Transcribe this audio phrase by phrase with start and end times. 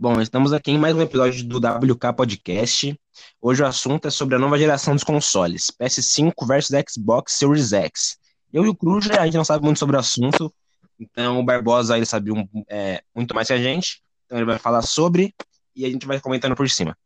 [0.00, 2.96] Bom, estamos aqui em mais um episódio do WK Podcast.
[3.42, 8.16] Hoje o assunto é sobre a nova geração dos consoles, PS5 versus Xbox Series X.
[8.52, 10.54] Eu e o Cruz, a gente não sabe muito sobre o assunto,
[11.00, 14.56] então o Barbosa ele sabe um, é, muito mais que a gente, então ele vai
[14.56, 15.34] falar sobre
[15.74, 16.96] e a gente vai comentando por cima.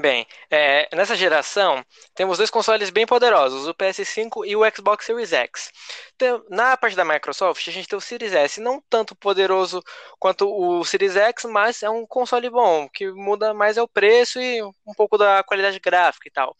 [0.00, 1.84] Bem, é, nessa geração
[2.14, 5.72] temos dois consoles bem poderosos, o PS5 e o Xbox Series X.
[6.14, 9.82] Então, na parte da Microsoft, a gente tem o Series S, não tanto poderoso
[10.20, 14.40] quanto o Series X, mas é um console bom, que muda mais é o preço
[14.40, 16.56] e um pouco da qualidade gráfica e tal.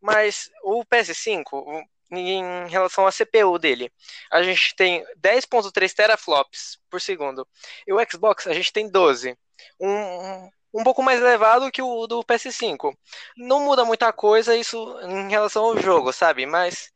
[0.00, 3.92] Mas o PS5, em relação à CPU dele,
[4.30, 7.46] a gente tem 10.3 teraflops por segundo.
[7.84, 9.36] E o Xbox a gente tem 12.
[9.80, 10.50] Um, um
[10.84, 12.94] pouco mais elevado que o do PS5.
[13.36, 16.46] Não muda muita coisa isso em relação ao jogo, sabe?
[16.46, 16.90] Mas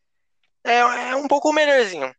[0.65, 2.15] é, é um pouco melhorzinho.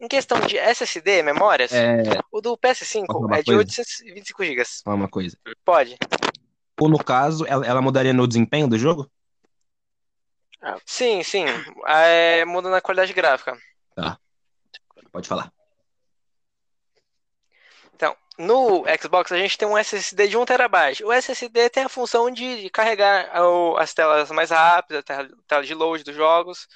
[0.00, 2.02] Em questão de SSD, memórias, é...
[2.32, 4.62] o do PS5 é de 825 GB.
[4.86, 5.36] Uma coisa.
[5.64, 5.96] Pode.
[6.80, 9.08] Ou no caso, ela, ela mudaria no desempenho do jogo?
[10.84, 11.44] Sim, sim.
[11.86, 13.56] É, muda na qualidade gráfica.
[13.94, 14.18] Tá.
[15.12, 15.52] Pode falar.
[18.38, 21.04] No Xbox a gente tem um SSD de 1TB.
[21.04, 23.30] O SSD tem a função de carregar
[23.78, 26.66] as telas mais rápidas, a tela de load dos jogos,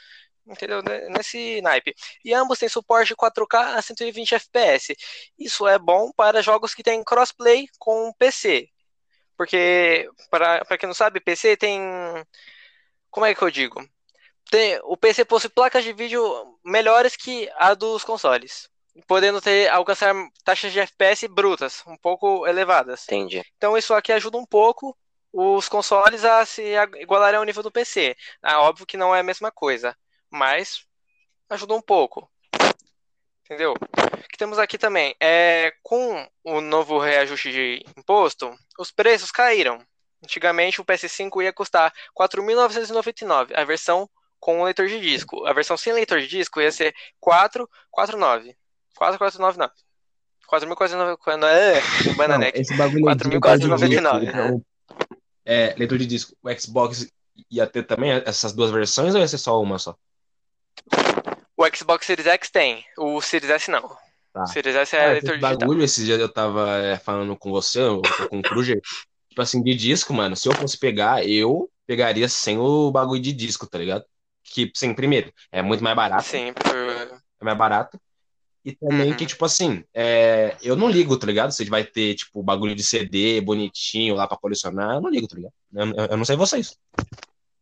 [0.47, 0.83] entendeu?
[0.83, 1.95] Nesse naipe.
[2.25, 4.97] E ambos têm suporte de 4K a 120 FPS.
[5.39, 8.69] Isso é bom para jogos que têm crossplay com PC.
[9.37, 11.81] Porque, para quem não sabe, PC tem.
[13.11, 13.83] Como é que eu digo?
[14.51, 16.23] Tem, o PC possui placas de vídeo
[16.65, 18.69] melhores que a dos consoles
[19.07, 23.05] podendo ter alcançar taxas de FPS brutas, um pouco elevadas.
[23.05, 23.43] Entendi.
[23.57, 24.97] Então isso aqui ajuda um pouco
[25.33, 26.63] os consoles a se
[26.99, 28.17] igualarem ao nível do PC.
[28.43, 29.97] Ah, óbvio que não é a mesma coisa,
[30.31, 30.87] mas
[31.51, 32.31] ajuda um pouco.
[33.45, 33.75] Entendeu?
[33.75, 39.79] O que temos aqui também é com o novo reajuste de imposto, os preços caíram.
[40.25, 44.09] Antigamente o PS5 ia custar 4.999, a versão
[44.41, 45.47] com leitor de disco.
[45.47, 48.57] A versão sem leitor de disco ia ser 449.
[48.97, 49.73] 4,499.
[50.49, 51.45] 4.499.
[51.45, 52.61] É, Bananeck.
[52.61, 54.63] Esse bagulho 4.499.
[55.45, 56.37] É, leitor de disco.
[56.43, 57.09] O Xbox
[57.51, 59.97] ia ter também essas duas versões ou ia ser só uma só?
[61.57, 62.85] O Xbox Series X tem.
[62.99, 63.89] O Series S não.
[64.33, 64.43] Tá.
[64.43, 65.59] O Series S é ah, leitor digital.
[65.59, 68.81] bagulho, esses dias eu tava é, falando com você, ou com o Kruger.
[69.29, 70.37] tipo assim, de disco, mano.
[70.37, 74.05] Se eu fosse pegar, eu pegaria sem o bagulho de disco, tá ligado?
[74.45, 76.25] Que, sim, primeiro, é muito mais barato.
[76.25, 76.77] Sim, por...
[77.41, 77.99] É mais barato.
[78.67, 79.17] E também uhum.
[79.17, 81.53] que, tipo assim, é, eu não ligo, tá ligado?
[81.53, 85.37] Se vai ter, tipo, bagulho de CD bonitinho lá pra colecionar, eu não ligo, tá
[85.37, 85.53] ligado?
[85.73, 86.77] Eu, eu não sei vocês.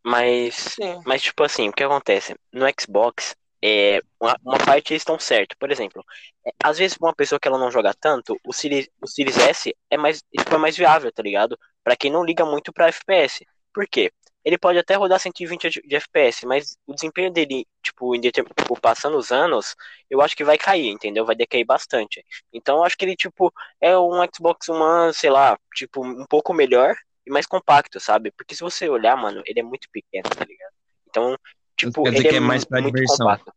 [0.03, 2.35] Mas, mas, tipo assim, o que acontece?
[2.51, 5.55] No Xbox, é, uma, uma parte eles estão certo.
[5.59, 6.03] Por exemplo,
[6.43, 9.75] é, às vezes uma pessoa que ela não joga tanto, o Series, o Series S
[9.91, 11.55] é mais, tipo, é mais viável, tá ligado?
[11.83, 13.45] Pra quem não liga muito pra FPS.
[13.71, 14.11] Por quê?
[14.45, 19.17] Ele pode até rodar 120 de FPS, mas o desempenho dele, tipo, em tipo, passando
[19.17, 19.75] os anos,
[20.07, 21.25] eu acho que vai cair, entendeu?
[21.25, 22.23] Vai decair bastante.
[22.53, 23.51] Então, eu acho que ele, tipo,
[23.81, 26.95] é um Xbox One, sei lá, tipo, um pouco melhor
[27.25, 28.31] e mais compacto, sabe?
[28.37, 30.73] Porque se você olhar, mano, ele é muito pequeno, tá ligado?
[31.09, 31.35] Então,
[31.75, 33.25] tipo, Quer ele é, é mais pra muito diversão.
[33.25, 33.51] compacto.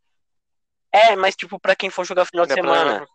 [0.91, 3.05] É, mas, tipo, pra quem for jogar final de semana.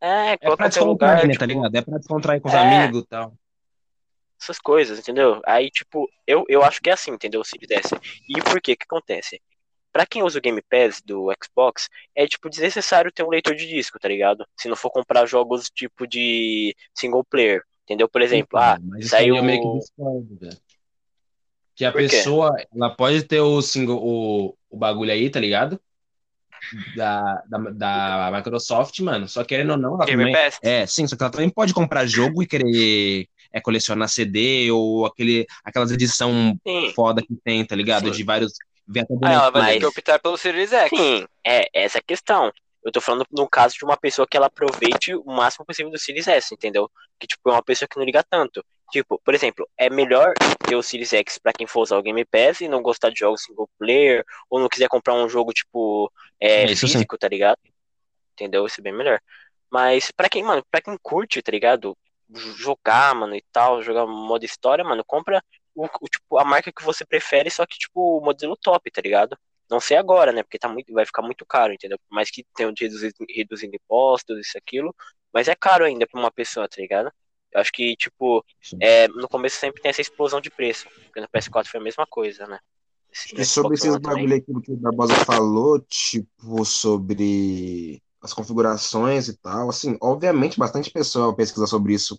[0.00, 1.38] É, é pra descontrair, lugar, né, tá tipo...
[1.38, 1.74] tá ligado?
[1.74, 2.58] É pra descontrair com os é...
[2.58, 3.34] amigos e tal
[4.40, 5.40] essas coisas, entendeu?
[5.44, 7.42] Aí, tipo, eu, eu acho que é assim, entendeu?
[7.42, 7.94] Se desse.
[8.28, 9.40] E por que que acontece?
[9.92, 13.66] Pra quem usa o Game Pass do Xbox, é, tipo, desnecessário ter um leitor de
[13.66, 14.46] disco, tá ligado?
[14.56, 18.08] Se não for comprar jogos, tipo, de single player, entendeu?
[18.08, 19.36] Por exemplo, então, ah, saiu...
[19.36, 20.38] É meio que discordo,
[21.74, 25.80] Que a pessoa, ela pode ter o single, o, o bagulho aí, tá ligado?
[26.94, 29.26] Da, da, da Microsoft, mano.
[29.26, 30.34] Só querendo ou não, ela Game também...
[30.34, 30.58] Pass?
[30.62, 35.06] É, sim, só que ela também pode comprar jogo e querer é colecionar CD ou
[35.06, 36.92] aquele, aquelas edição Sim.
[36.94, 38.06] foda que tem, tá ligado?
[38.06, 38.12] Sim.
[38.12, 38.52] De vários.
[39.22, 40.98] Ah, ela vai ter que optar pelo Series X.
[40.98, 42.52] Sim, é essa a questão.
[42.82, 45.98] Eu tô falando no caso de uma pessoa que ela aproveite o máximo possível do
[45.98, 46.90] Series S, entendeu?
[47.18, 48.64] Que, tipo, é uma pessoa que não liga tanto.
[48.90, 50.32] Tipo, por exemplo, é melhor
[50.66, 53.18] ter o Series X pra quem for usar o Game Pass e não gostar de
[53.18, 56.10] jogos single player, ou não quiser comprar um jogo, tipo,
[56.40, 57.18] é, é físico, sim.
[57.18, 57.58] tá ligado?
[58.32, 58.64] Entendeu?
[58.64, 59.20] Isso é bem melhor.
[59.70, 61.94] Mas pra quem, mano, pra quem curte, tá ligado?
[62.56, 65.42] Jogar, mano, e tal, jogar modo história, mano, compra
[65.74, 69.00] o, o, tipo, a marca que você prefere, só que, tipo, o modelo top, tá
[69.00, 69.36] ligado?
[69.70, 70.42] Não sei agora, né?
[70.42, 71.98] Porque tá muito, vai ficar muito caro, entendeu?
[71.98, 74.94] Por mais que tenham de reduzir, reduzindo impostos, isso, aquilo,
[75.32, 77.12] mas é caro ainda pra uma pessoa, tá ligado?
[77.52, 78.44] Eu acho que, tipo,
[78.80, 80.86] é, no começo sempre tem essa explosão de preço.
[81.04, 82.58] Porque no PS4 foi a mesma coisa, né?
[83.10, 89.36] Esse, e sobre esses bagulho aqui que o Barbosa falou, tipo, sobre as configurações e
[89.38, 89.68] tal.
[89.70, 92.18] Assim, obviamente, bastante pessoa pesquisa sobre isso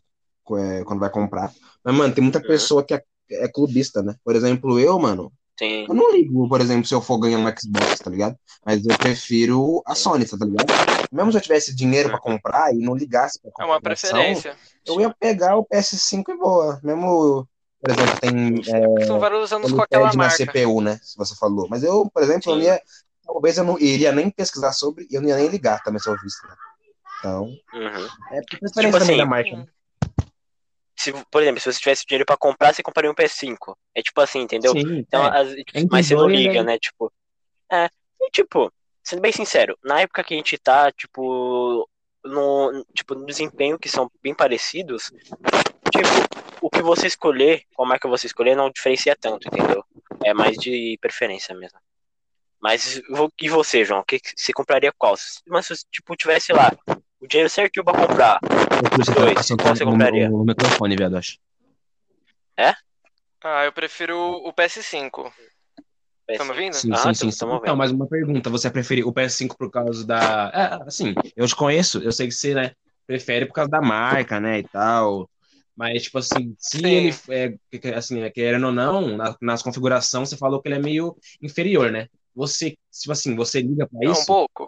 [0.57, 1.51] é, quando vai comprar.
[1.83, 2.47] Mas, mano, tem muita Uhum.
[2.47, 4.15] pessoa que é, é clubista, né?
[4.23, 5.85] Por exemplo, eu, mano, Sim.
[5.87, 8.35] eu não ligo, por exemplo, se eu for ganhar um Xbox, tá ligado?
[8.65, 10.65] Mas eu prefiro a Sony, tá ligado?
[11.11, 14.55] Mesmo se eu tivesse dinheiro pra comprar e não ligasse pra É uma preferência.
[14.85, 16.79] eu ia pegar o PS5 e boa.
[16.83, 17.47] Mesmo,
[17.81, 18.61] por exemplo, tem
[19.01, 20.45] é, São vários anos com aquela na marca.
[20.45, 20.99] CPU, né?
[21.03, 21.67] Se você falou.
[21.69, 22.81] Mas eu, por exemplo, eu ia,
[23.33, 26.09] talvez eu não iria nem pesquisar sobre e eu não ia nem ligar também se
[26.09, 26.13] eu.
[26.13, 26.19] Né?
[27.19, 27.43] Então,
[27.73, 28.07] Uhum.
[28.31, 29.55] é por preferência Tipo assim, da marca.
[29.57, 29.67] né?
[30.97, 33.77] Se, por exemplo, se você tivesse dinheiro pra comprar, você compraria um PS5.
[33.95, 34.73] É tipo assim, entendeu?
[34.73, 35.39] Sim, Então, é.
[35.41, 36.73] as- Entre mas você não liga, né?
[36.73, 36.79] né?
[36.79, 37.11] Tipo.
[37.71, 37.89] É.
[38.21, 38.71] E tipo,
[39.03, 41.87] sendo bem sincero, na época que a gente tá, tipo,
[42.25, 45.11] no, tipo, no desempenho que são bem parecidos,
[45.93, 46.09] tipo,
[46.61, 49.83] o que você escolher, qual marca você escolher, não diferencia tanto, entendeu?
[50.23, 51.79] É mais de preferência mesmo.
[52.61, 53.01] Mas
[53.41, 54.01] e você, João?
[54.01, 55.15] O que você compraria qual?
[55.15, 56.71] Se- Mas se você, tipo, tivesse lá
[57.21, 58.39] o dinheiro certinho pra comprar,
[58.97, 60.29] Você tá dois, passando qual você compraria?
[60.29, 61.38] no microfone, viado, acho.
[63.41, 65.31] Ah, eu prefiro o PS5.
[66.38, 66.73] Tá me ouvindo?
[66.73, 67.38] Sim, Ah, sim, tamo- sim, sim.
[67.39, 68.50] tamo Então, mais uma pergunta.
[68.50, 70.51] Você prefere o PS5 por causa da.
[70.53, 72.73] É, assim, eu te conheço, eu sei que você, né,
[73.07, 75.29] prefere por causa da marca, né, e tal.
[75.75, 76.85] Mas, tipo assim, se Sim.
[76.85, 80.79] ele, é, assim, é, querendo ou não, na- nas configurações, você falou que ele é
[80.79, 82.09] meio inferior, né?
[82.35, 84.25] Você, tipo assim, você liga pra É um isso?
[84.25, 84.67] pouco.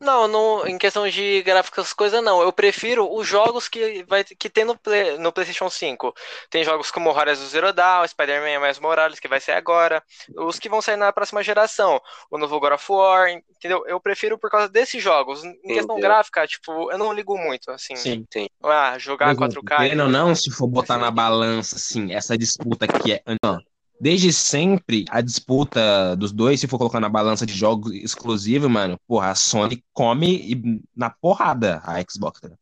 [0.00, 2.40] Não, não, em questão de gráficos, coisa não.
[2.40, 6.14] Eu prefiro os jogos que, vai, que tem no, Play- no PlayStation 5.
[6.48, 10.00] Tem jogos como Horizon Zero Dawn, Spider-Man Miles Morales, que vai sair agora.
[10.36, 12.00] Os que vão sair na próxima geração.
[12.30, 13.82] O novo God of War, entendeu?
[13.88, 15.42] Eu prefiro por causa desses jogos.
[15.42, 17.96] Em questão gráfica, tipo, eu não ligo muito, assim.
[17.96, 18.24] Sim.
[18.62, 19.76] Ah, Por jogar exemplo, 4K.
[19.78, 21.00] querendo ou não, se for botar Sim.
[21.00, 23.22] na balança, assim, essa disputa que é.
[23.42, 23.60] Não,
[24.00, 28.98] desde sempre, a disputa dos dois, se for colocar na balança de jogos exclusivos, mano,
[29.06, 32.48] porra, a Sony come e- na porrada a Xbox, tá?
[32.48, 32.60] ligado?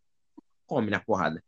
[0.67, 1.43] Come na porrada.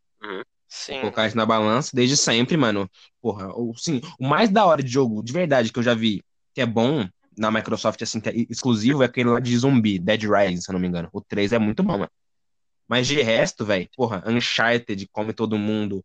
[0.67, 1.01] Sim.
[1.01, 2.89] Colocar isso na balança, desde sempre, mano.
[3.19, 6.23] Porra, o, sim, o mais da hora de jogo, de verdade, que eu já vi,
[6.53, 10.21] que é bom na Microsoft, assim, que é exclusivo, é aquele lá de zumbi, Dead
[10.23, 11.09] Rising, se eu não me engano.
[11.11, 12.11] O 3 é muito bom, mano.
[12.87, 16.03] Mas de resto, velho, porra, Uncharted come todo mundo,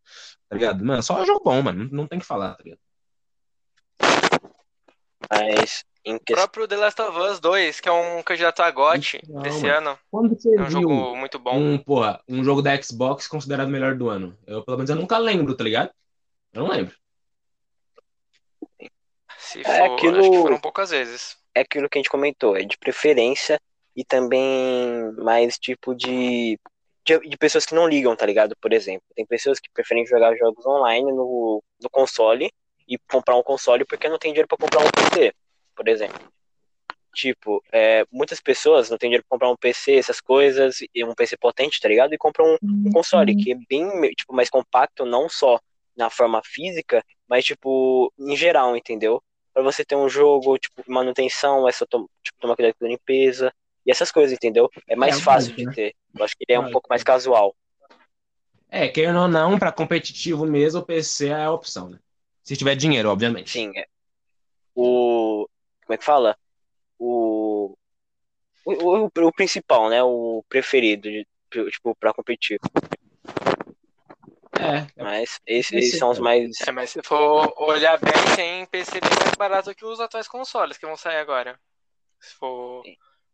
[0.48, 0.84] tá ligado?
[0.84, 1.84] Mano, só jogo bom, mano.
[1.84, 2.78] Não, não tem o que falar, tá ligado?
[5.31, 9.21] Mas em O próprio The Last of Us 2, que é um candidato a GOT
[9.26, 9.91] Não, desse mano.
[9.91, 9.99] ano.
[10.11, 11.56] Quando você É um viu jogo muito bom.
[11.56, 14.37] um, porra, um jogo da Xbox considerado o melhor do ano?
[14.47, 15.91] Eu, pelo menos, eu nunca lembro, tá ligado?
[16.53, 16.94] Eu não lembro.
[19.38, 21.37] Se É for, aquilo- acho que foram poucas vezes.
[21.55, 23.61] é aquilo que a gente comentou, é de preferência
[23.97, 26.59] e também mais tipo de,
[27.05, 28.56] de, de pessoas que não ligam, tá ligado?
[28.61, 32.50] Por exemplo, tem pessoas que preferem jogar jogos online no, no console
[32.88, 35.34] e comprar um console porque não tem dinheiro pra comprar um PC,
[35.76, 36.32] por exemplo.
[37.14, 41.14] Tipo, é, muitas pessoas não têm dinheiro pra comprar um PC, essas coisas, e um
[41.14, 42.12] PC potente, tá ligado?
[42.12, 45.60] E compram um, um console que é bem tipo, mais compacto, não só
[45.96, 49.22] na forma física, mas tipo, em geral, entendeu?
[49.52, 52.88] Pra você ter um jogo, tipo, manutenção, é só tom- tipo, tomar cuidado com a
[52.88, 53.52] limpeza
[53.87, 54.69] e essas coisas, entendeu?
[54.88, 55.72] É mais É, fácil de né?
[55.72, 55.94] ter.
[56.19, 57.54] Eu acho que ele é um pouco mais casual.
[58.69, 62.00] É, querendo ou não, pra competitivo mesmo, o PC é a opção, né?
[62.44, 63.50] Se tiver dinheiro, obviamente.
[63.50, 63.87] Sim, é.
[64.75, 65.49] O.
[65.87, 66.37] Como é que fala?
[66.99, 67.75] O.
[68.67, 70.02] O, o, o principal, né?
[70.02, 71.26] O preferido, de-
[71.70, 72.58] tipo, pra competir.
[74.59, 76.50] É, é Mas esses, esses são os mais.
[76.66, 80.76] É, mas se for olhar bem, tem PC bem mais barato que os atuais consoles
[80.76, 81.59] que vão sair agora.
[82.21, 82.83] Se for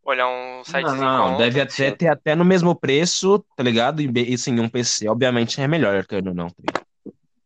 [0.04, 1.42] olhar um site Não, não, conta.
[1.44, 4.00] deve até ter até no mesmo preço, tá ligado?
[4.00, 6.48] E, e sim, um PC, obviamente, é melhor que não, não.
[6.48, 6.89] tá ligado?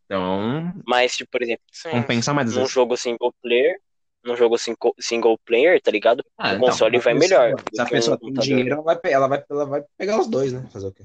[0.04, 1.90] Então, Mas, tipo, por exemplo, Sim.
[1.90, 2.72] compensa mais num vezes.
[2.72, 3.80] jogo single player,
[4.22, 6.24] num jogo single, single player, tá ligado?
[6.38, 8.44] Ah, o então, console vai pessoa- melhor Se a um pessoa tem computador.
[8.48, 10.68] dinheiro, ela vai, ela, vai, ela vai pegar os dois, né?
[10.72, 11.04] Fazer o quê?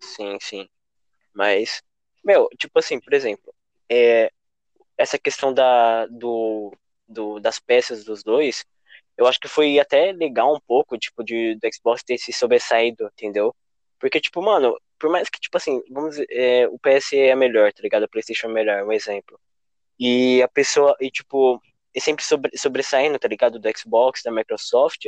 [0.00, 0.68] Sim, sim.
[1.34, 1.82] Mas,
[2.24, 3.54] meu, tipo assim, por exemplo,
[3.90, 4.30] é,
[4.96, 6.72] essa questão da, do,
[7.08, 8.64] do, das peças dos dois,
[9.16, 13.06] eu acho que foi até legal um pouco, tipo, de, do Xbox ter se sobressaído,
[13.14, 13.54] entendeu?
[13.98, 17.72] Porque, tipo, mano, por mais que, tipo assim, vamos dizer, é, o PS é melhor,
[17.72, 18.04] tá ligado?
[18.04, 19.38] O PlayStation é melhor, um exemplo.
[19.98, 21.60] E a pessoa, e tipo,
[21.94, 23.58] é sempre sobre, sobressaindo, tá ligado?
[23.58, 25.06] Do Xbox, da Microsoft.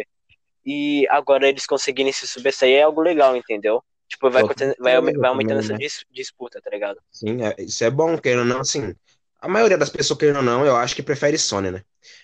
[0.65, 3.83] E agora eles conseguirem se sobressair é algo legal, entendeu?
[4.09, 4.95] Tipo, vai, vai, certeza vai
[5.31, 5.79] aumentando essa né?
[5.79, 6.99] dis- disputa, tá ligado?
[7.11, 8.95] Sim, é- isso é bom, querendo ou não, assim.
[9.41, 11.83] A maioria das pessoas, querendo ou não, eu acho que prefere Sony, né?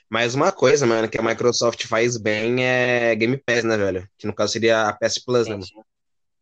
[0.09, 4.09] Mas uma coisa, mano, que a Microsoft faz bem é Game Pass, né, velho?
[4.19, 5.87] Que no caso seria a PS Plus, né, Sim, mano?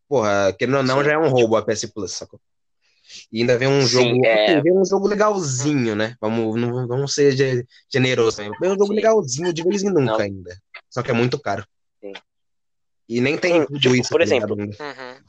[0.02, 0.09] Sim.
[0.09, 1.04] Porra, querendo ou não, Sim.
[1.04, 2.40] já é um roubo a PS Plus, sacou?
[3.30, 4.26] E ainda vem um Sim, jogo.
[4.26, 4.44] é.
[4.44, 6.16] ok, vem um jogo legalzinho, né?
[6.21, 8.52] Vamos, não, vamos ser ge- generosos também.
[8.61, 8.94] Vem um jogo Sim.
[8.94, 10.21] legalzinho de vez em nunca Não.
[10.21, 10.56] ainda.
[10.88, 11.66] Só que é muito caro.
[12.00, 12.12] Sim.
[13.09, 14.11] E nem tem Sim, tipo, isso.
[14.11, 15.21] por tá exemplo, Uhum.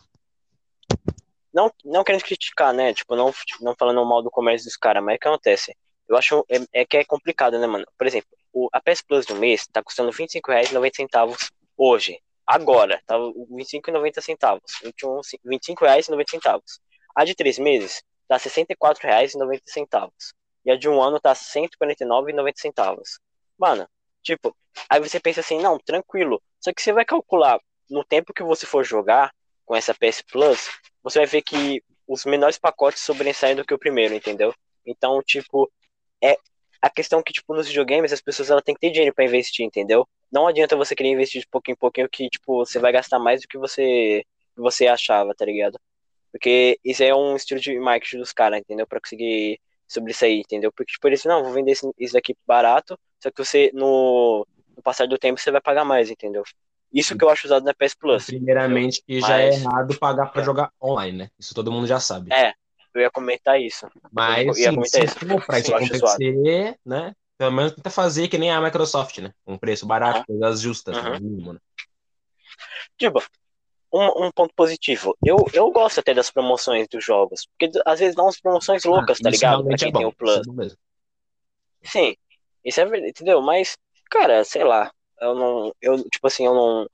[1.54, 2.94] não, não querendo criticar, né?
[2.94, 5.76] Tipo, não, não falando mal do comércio dos caras, mas o que acontece?
[6.08, 7.86] Eu acho é, é que é complicado, né, mano?
[7.98, 11.36] Por exemplo, o, a PS Plus do mês tá custando R$ 25,90
[11.78, 12.20] hoje.
[12.46, 14.62] Agora, tá R$ 25,90.
[14.84, 14.94] R$
[15.46, 16.62] 25,90.
[17.16, 20.12] A de três meses tá R$ 64,90.
[20.66, 23.04] E a de um ano tá R$ 149,90.
[23.58, 23.88] Mano,
[24.22, 24.56] tipo,
[24.90, 26.42] aí você pensa assim, não, tranquilo.
[26.60, 27.60] Só que você vai calcular
[27.90, 29.34] no tempo que você for jogar
[29.66, 30.70] com essa PS Plus,
[31.02, 34.54] você vai ver que os menores pacotes sobressaem do que o primeiro, entendeu?
[34.86, 35.72] Então, tipo,
[36.22, 36.38] é
[36.82, 39.66] a questão que, tipo, nos videogames, as pessoas ela têm que ter dinheiro para investir,
[39.66, 40.08] entendeu?
[40.34, 43.42] Não adianta você querer investir de pouquinho em pouquinho que, tipo, você vai gastar mais
[43.42, 44.26] do que você,
[44.56, 45.80] você achava, tá ligado?
[46.32, 48.88] Porque isso é um estilo de marketing dos caras, entendeu?
[48.88, 50.72] Pra conseguir sobressair, entendeu?
[50.72, 54.44] Porque, tipo, eles, não, vou vender esse- isso daqui barato, só que você, no,
[54.76, 56.42] no passar do tempo, você vai pagar mais, entendeu?
[56.92, 58.26] Isso que eu acho usado na PS Plus.
[58.26, 61.30] Primeiramente, que já é Mas- errado pagar pra jogar online, né?
[61.40, 62.34] Isso todo mundo já sabe.
[62.34, 62.54] É,
[62.96, 63.88] eu ia comentar isso.
[64.12, 65.20] Mas, eu ia comentar se isso.
[65.28, 67.14] for pra isso acontecer, né?
[67.38, 69.34] Pelo menos tenta fazer que nem a Microsoft, né?
[69.46, 71.60] Um preço barato, coisas justas, no mínimo, né?
[72.98, 73.22] Tipo,
[73.92, 75.16] um, um ponto positivo.
[75.24, 77.48] Eu, eu gosto até das promoções dos jogos.
[77.48, 79.64] Porque às vezes dá umas promoções loucas, Ah, tá isso ligado?
[79.66, 80.72] Pra realmente quem é bom, tem o isso Plus.
[80.72, 80.84] é.
[81.84, 82.16] Sim,
[82.64, 83.42] isso é verdade, entendeu?
[83.42, 83.78] Mas,
[84.10, 86.88] cara, sei lá, eu não, eu, tipo assim, eu não,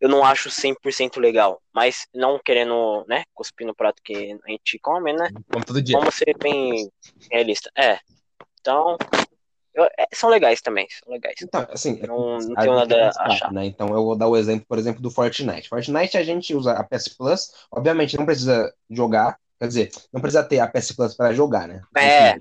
[0.00, 4.78] eu não acho 100% legal, mas não querendo, né, cuspir no prato que a gente
[4.78, 5.98] come, né, Como todo dia.
[5.98, 6.90] vamos ser bem
[7.30, 7.70] realista.
[7.76, 7.98] É,
[8.60, 8.96] então,
[9.74, 11.36] eu- é, são legais também, são legais.
[11.42, 13.52] Então, assim, é Não- não tenho nada é a achar.
[13.52, 13.64] né?
[13.66, 15.68] Então eu vou dar o exemplo, por exemplo, do Fortnite.
[15.68, 20.42] Fortnite a gente usa a PS Plus, obviamente não precisa jogar, quer dizer, não precisa
[20.42, 21.80] ter a PS Plus para jogar, né?
[21.96, 22.38] É.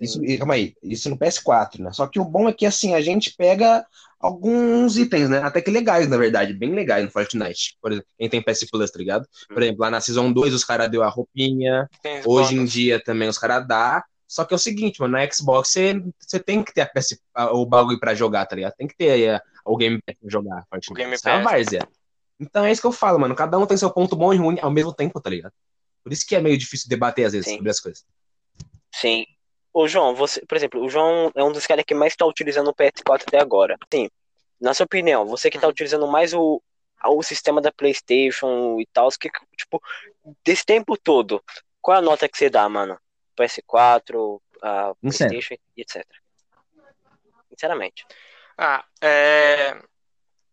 [0.00, 1.92] Isso, calma aí, isso no PS4, né?
[1.92, 3.84] Só que o bom é que assim, a gente pega
[4.20, 5.38] alguns itens, né?
[5.42, 7.76] Até que legais, na verdade, bem legais no Fortnite.
[7.80, 9.26] Por exemplo, quem tem PS Plus, tá ligado?
[9.48, 11.88] Por exemplo, lá na Season 2 os caras deu a roupinha,
[12.24, 14.04] Hoje em dia também os caras dá.
[14.28, 17.18] Só que é o seguinte, mano, na Xbox você, você tem que ter a PS,
[17.52, 18.74] o bagulho pra jogar, tá ligado?
[18.74, 20.66] Tem que ter aí a- o Game Pass pra jogar.
[20.90, 21.44] O Game Isso é Pass.
[21.44, 21.88] várzea.
[22.38, 23.34] Então é isso que eu falo, mano.
[23.34, 25.52] Cada um tem seu ponto bom e ruim ao mesmo tempo, tá ligado?
[26.04, 27.56] Por isso que é meio difícil debater às vezes Sim.
[27.56, 28.04] sobre as coisas.
[28.94, 29.24] Sim.
[29.72, 32.68] Ô, João, você, por exemplo, o João é um dos caras que mais tá utilizando
[32.68, 33.76] o PS4 até agora.
[33.92, 34.08] Sim.
[34.60, 35.70] Na sua opinião, você que tá Uhum.
[35.72, 36.62] utilizando mais o,
[37.06, 39.80] o sistema da PlayStation e tal, que, tipo,
[40.44, 41.42] desse tempo todo,
[41.80, 42.98] qual é a nota que você dá, mano?
[43.38, 44.94] PS4, a.
[45.00, 46.04] PlayStation e etc.
[47.50, 48.06] Sinceramente.
[48.56, 49.80] Ah, é...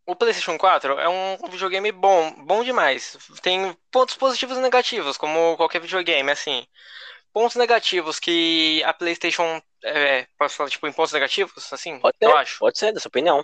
[0.07, 3.17] O PlayStation 4 é um videogame bom, bom demais.
[3.41, 6.67] Tem pontos positivos e negativos, como qualquer videogame, assim.
[7.33, 9.59] Pontos negativos que a PlayStation.
[9.83, 11.99] É, posso falar, tipo, em pontos negativos, assim?
[11.99, 12.59] Pode ser, Eu acho.
[12.59, 13.43] pode ser, da sua opinião.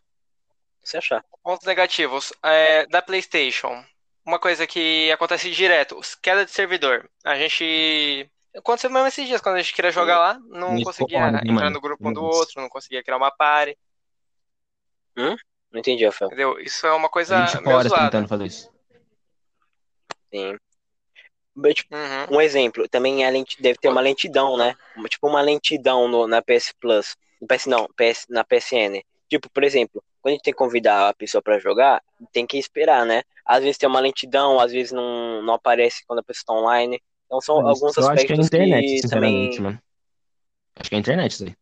[0.84, 1.26] Se você achar.
[1.44, 3.84] Pontos negativos é, da PlayStation.
[4.24, 7.10] Uma coisa que acontece direto, queda de servidor.
[7.26, 8.30] A gente.
[8.56, 11.54] Aconteceu mesmo esses dias, quando a gente queria jogar lá, não Me conseguia concordo, entrar
[11.54, 11.70] mano.
[11.72, 13.78] no grupo um do outro, não conseguia criar uma party,
[15.16, 15.38] Não
[15.80, 16.28] entendi, Rafael.
[16.28, 16.60] entendeu?
[16.60, 18.06] Isso é uma coisa 20 meio horas zoada.
[18.10, 18.70] tentando fazer isso.
[20.34, 20.58] Sim.
[21.56, 22.38] Mas, tipo, Uhum.
[22.38, 24.76] Um exemplo, também a lenti, deve ter uma lentidão, né?
[25.10, 27.16] Tipo uma lentidão no- na PS Plus.
[27.42, 29.02] No PS não, PS, na PSN.
[29.30, 32.58] Tipo, por exemplo, quando a gente tem que convidar a pessoa pra jogar, tem que
[32.58, 33.24] esperar, né?
[33.46, 37.02] Às vezes tem uma lentidão, às vezes não, não aparece quando a pessoa tá online.
[37.32, 39.72] Então são Mas alguns eu acho que é a aspectos internet, que sinceramente, também.
[39.72, 39.84] mano.
[40.76, 41.56] Acho que é a internet isso aí.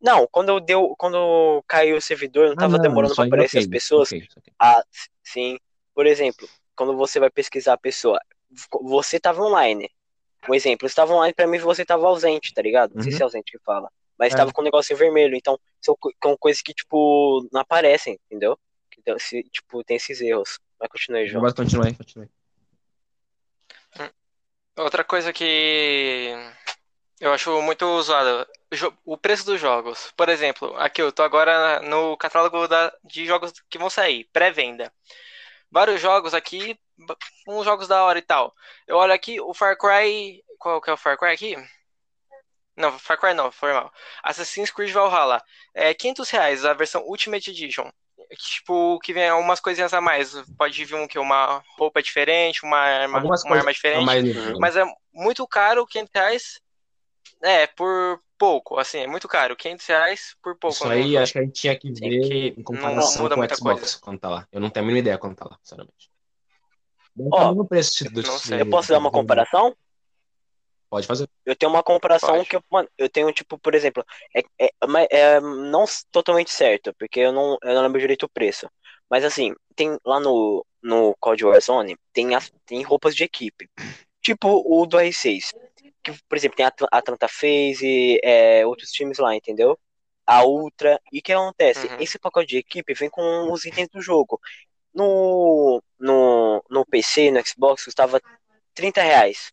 [0.00, 3.66] Não, quando deu, quando caiu o servidor, não Ah, tava não, demorando aí, aparecer as
[3.66, 4.08] pessoas.
[4.10, 4.52] ok, isso ok.
[4.60, 4.84] Ah,
[5.22, 5.56] sim.
[5.94, 6.46] Por exemplo,
[6.76, 8.20] quando você vai pesquisar a pessoa,
[8.82, 9.88] você tava online.
[10.46, 12.94] Um exemplo, você tava online pra mim você tava ausente, tá ligado?
[12.94, 13.16] Não sei Uhum.
[13.16, 13.88] se é ausente que fala.
[14.18, 14.36] Mas É.
[14.36, 15.34] tava com um negocinho vermelho.
[15.34, 18.58] Então, são, são coisas que, tipo, não aparecem, entendeu?
[18.98, 20.58] Então, se, tipo, tem esses erros.
[20.78, 21.42] Mas continue, aí, João.
[21.42, 21.96] Mas continua aí.
[24.76, 26.32] Outra coisa que
[27.20, 28.46] eu acho muito usada,
[29.04, 30.12] o preço dos jogos.
[30.16, 34.92] Por exemplo, aqui eu tô agora no catálogo da- de jogos que vão sair, pré-venda.
[35.70, 36.78] Vários jogos aqui,
[37.48, 38.54] uns jogos da hora e tal.
[38.86, 41.56] Eu olho aqui o Far Cry, qual que é o Far Cry aqui?
[42.76, 43.92] Não, Far Cry não, foi mal.
[44.22, 45.42] Assassin's Creed Valhalla.
[45.72, 47.90] É 500 reais a versão Ultimate Edition.
[48.36, 50.34] Tipo, que vem umas coisinhas a mais.
[50.56, 54.04] Pode vir um que uma roupa diferente, uma arma, Algumas uma coisas arma diferente.
[54.04, 54.58] mais Uhum.
[54.58, 56.60] Mas é muito caro, 500 reais.
[57.42, 59.56] É, por pouco, assim, é muito caro.
[59.56, 60.74] 500 reais por pouco.
[60.74, 63.22] Isso num aí acho que a gente tinha que Sim, ver que em não comparação
[63.22, 63.98] muda com o Xbox coisa.
[64.00, 64.48] quando tá lá.
[64.52, 66.10] Eu não tenho a mínima ideia quando tá lá, sinceramente.
[67.30, 68.58] Ó, tá mesmo preço do não.
[68.58, 69.76] Eu posso dar uma comparação?
[70.88, 71.28] Pode fazer.
[71.44, 72.48] Eu tenho uma comparação Pode.
[72.48, 74.70] que, eu, mano, eu tenho, tipo, por exemplo, é, é,
[75.10, 78.68] é não totalmente certo, porque eu não, eu não lembro direito o preço.
[79.10, 83.68] Mas assim, tem lá no, no Code Warzone, tem, as, tem roupas de equipe.
[84.22, 85.52] Tipo o do R6.
[86.02, 89.78] Que, por exemplo, tem a Atl- Atlanta FaZe, é, outros times lá, entendeu?
[90.26, 91.00] A Ultra.
[91.12, 91.86] E o que acontece?
[91.86, 91.96] Uhum.
[92.00, 94.40] Esse pacote de equipe vem com os itens do jogo.
[94.94, 98.20] No, no, no PC, no Xbox, custava
[98.74, 99.52] 30 reais.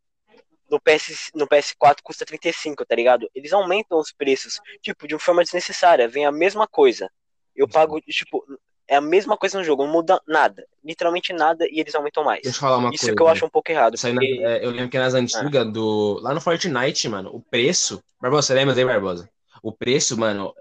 [0.71, 3.29] No, PS, no PS4 custa 35, tá ligado?
[3.35, 6.07] Eles aumentam os preços, tipo, de uma forma desnecessária.
[6.07, 7.09] Vem a mesma coisa.
[7.53, 8.41] Eu pago, tipo,
[8.87, 10.65] é a mesma coisa no jogo, não muda nada.
[10.83, 12.41] Literalmente nada e eles aumentam mais.
[12.43, 13.15] Deixa eu falar uma Isso coisa.
[13.15, 13.95] que eu acho um pouco errado.
[14.01, 16.19] Aí na- porque- é, eu lembro que nas antigas do.
[16.21, 18.01] Lá no Fortnite, mano, o preço.
[18.21, 19.29] Barbosa, você lembra aí, Barbosa?
[19.61, 20.53] O preço, mano,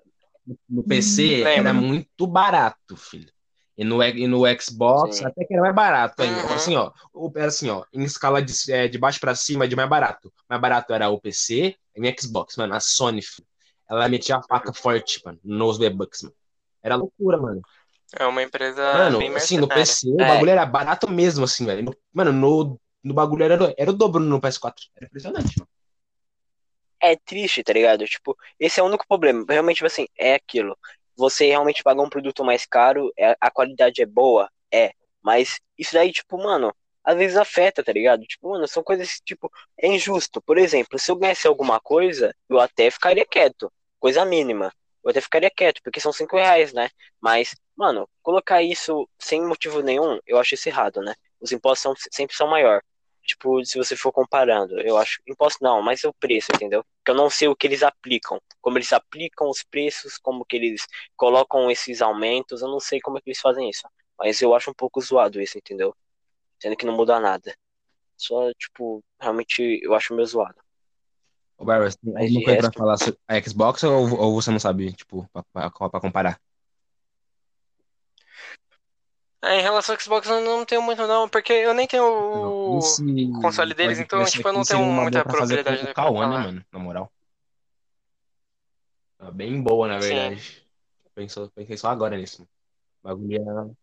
[0.69, 1.49] no PC Lembro.
[1.51, 3.33] era muito barato, filho.
[3.81, 5.25] E no, e no Xbox Sim.
[5.25, 6.47] até que era mais barato ainda.
[6.47, 6.55] Uhum.
[6.55, 9.75] Assim, ó, o- era assim, ó, em escala de, é, de baixo pra cima, de
[9.75, 10.31] mais barato.
[10.49, 12.75] Mais barato era o PC e o Xbox, mano.
[12.75, 13.21] A Sony,
[13.89, 16.35] ela metia a faca forte, mano, nos V-Bucks, mano.
[16.83, 17.63] Era loucura, mano.
[18.19, 19.69] É uma empresa Mano, bem assim, no.
[19.69, 20.29] PC o É.
[20.29, 21.83] bagulho era barato mesmo, assim, velho.
[21.85, 24.85] No- Mano, no, no bagulho era, era o dobro no PS4.
[24.97, 25.69] Era impressionante, mano.
[27.03, 28.05] é triste, tá ligado?
[28.07, 29.45] Tipo, esse é o único problema.
[29.49, 30.77] Realmente, tipo assim, é aquilo.
[31.21, 34.93] Você realmente paga um produto mais caro, é- a qualidade é boa, é.
[35.23, 36.75] Mas isso daí, tipo, mano,
[37.05, 38.23] às vezes afeta, tá ligado?
[38.25, 40.41] Tipo, mano, são coisas, tipo, é injusto.
[40.43, 43.73] Por exemplo, se eu ganhasse alguma coisa, eu até ficaria quieto.
[43.99, 44.73] Coisa mínima.
[45.05, 46.91] Eu até ficaria quieto, porque são cinco reais, né?
[47.21, 51.15] Mas, mano, colocar isso sem motivo nenhum, eu acho isso errado, né?
[51.41, 52.83] Os impostos são, sempre são maior.
[53.25, 55.21] Tipo, se você for comparando, eu acho.
[55.27, 56.85] Imposto não, mas é o preço, entendeu?
[56.99, 58.41] Porque eu não sei o que eles aplicam.
[58.61, 60.87] Como eles aplicam os preços, como que eles
[61.17, 63.87] colocam esses aumentos, eu não sei como é que eles fazem isso.
[64.19, 65.95] Mas eu acho um pouco zoado isso, entendeu?
[66.61, 67.55] Sendo que não muda nada.
[68.17, 70.59] Só, tipo, realmente eu acho meio zoado.
[71.57, 74.51] Ô, Barbara, você tem alguma coisa pra resto- falar sobre a Xbox ou, ou você
[74.51, 76.41] não sabe, tipo, pra, pra, pra comparar?
[79.43, 82.79] É, em relação ao Xbox eu não tenho muito não, porque eu nem tenho o
[83.41, 86.65] console deles, então, tipo, eu não tenho muita propriedade com o pra Cauã, né, mano?
[86.71, 87.11] Na moral.
[89.17, 90.63] Tá bem boa, na verdade.
[91.15, 92.47] Pensou, pensei só agora nisso.
[93.03, 93.77] Bagulho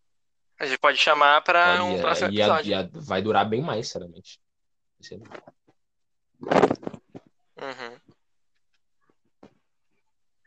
[0.60, 2.70] A gente pode chamar pra um ia- próximo ia- episódio.
[2.70, 4.40] ia- vai durar bem mais, sinceramente.
[5.10, 5.48] É-
[7.60, 7.98] Uhum.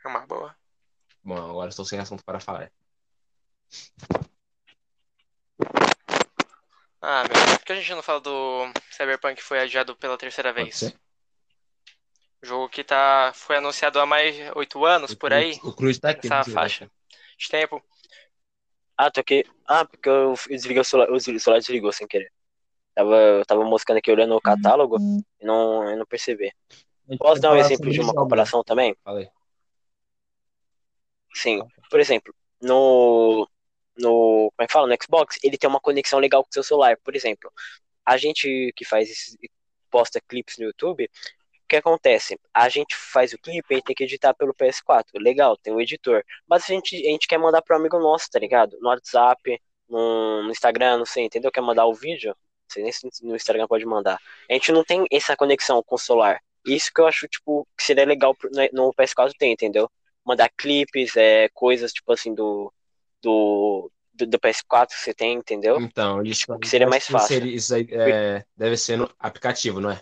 [0.04, 0.56] É uma boa.
[1.24, 2.71] Bom, agora estou sem assunto para falar.
[7.02, 10.54] Ah, meu, por que a gente não fala do Cyberpunk que foi adiado pela terceira
[10.54, 10.94] vez?
[12.42, 15.98] O jogo que tá, foi anunciado há mais de oito anos, por aí, O Cruz
[16.00, 16.28] tá aqui.
[16.28, 16.92] essa sei faixa
[17.38, 17.84] de tempo.
[18.96, 19.44] Ah, tô aqui.
[19.66, 22.32] Ah, porque eu eu desliguei o celular, o celular desligou sem querer.
[22.94, 24.98] Tava, eu tava moscando aqui olhando o catálogo
[25.40, 26.54] e não, eu não percebi.
[27.18, 28.96] Posso dar um exemplo de uma comparação também?
[29.04, 29.28] Falei.
[31.34, 31.64] Sim.
[31.90, 33.48] Por exemplo, no,
[33.97, 34.88] no, como é que fala?
[34.88, 36.97] No Xbox, ele tem uma conexão legal com o seu celular.
[37.04, 37.51] Por exemplo,
[38.06, 39.38] a gente que faz esses,
[39.89, 42.39] posta clipes no YouTube, o que acontece?
[42.54, 45.06] A gente faz o clipe e tem que editar pelo PS4.
[45.15, 46.23] Legal, tem o editor.
[46.47, 48.77] Mas a gente, a gente quer mandar pro amigo nosso, tá ligado?
[48.82, 51.51] No WhatsApp, no, no Instagram, não sei, entendeu?
[51.51, 52.30] Quer mandar o vídeo?
[52.32, 54.19] Não sei nem se no Instagram pode mandar.
[54.49, 56.39] A gente não tem essa conexão com o celular.
[56.65, 59.89] Isso que eu acho, tipo, que seria legal pro- no no PS4 tem, entendeu?
[60.25, 62.71] Mandar clipes, é, coisas, tipo assim, do,
[63.22, 65.80] do, do, do PS4 que você tem, entendeu?
[65.80, 67.28] Então, isso, Tipo, que seria mais fácil.
[67.28, 70.02] seria- isso aí, é, deve ser no aplicativo, não é?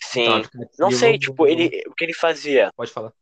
[0.00, 0.42] Sim.
[0.42, 2.72] Então, Não sei, tipo, ele, o que ele fazia?
[2.76, 3.12] Pode falar.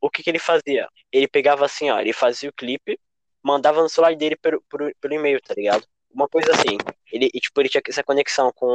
[0.00, 0.88] O que que ele fazia?
[1.12, 2.98] Ele pegava assim, ó, ele fazia o clipe,
[3.42, 5.86] mandava no celular dele pelo, pelo, pelo e-mail, tá ligado?
[6.10, 6.76] Uma coisa assim.
[7.10, 8.66] Ele, e, tipo, ele tinha essa conexão com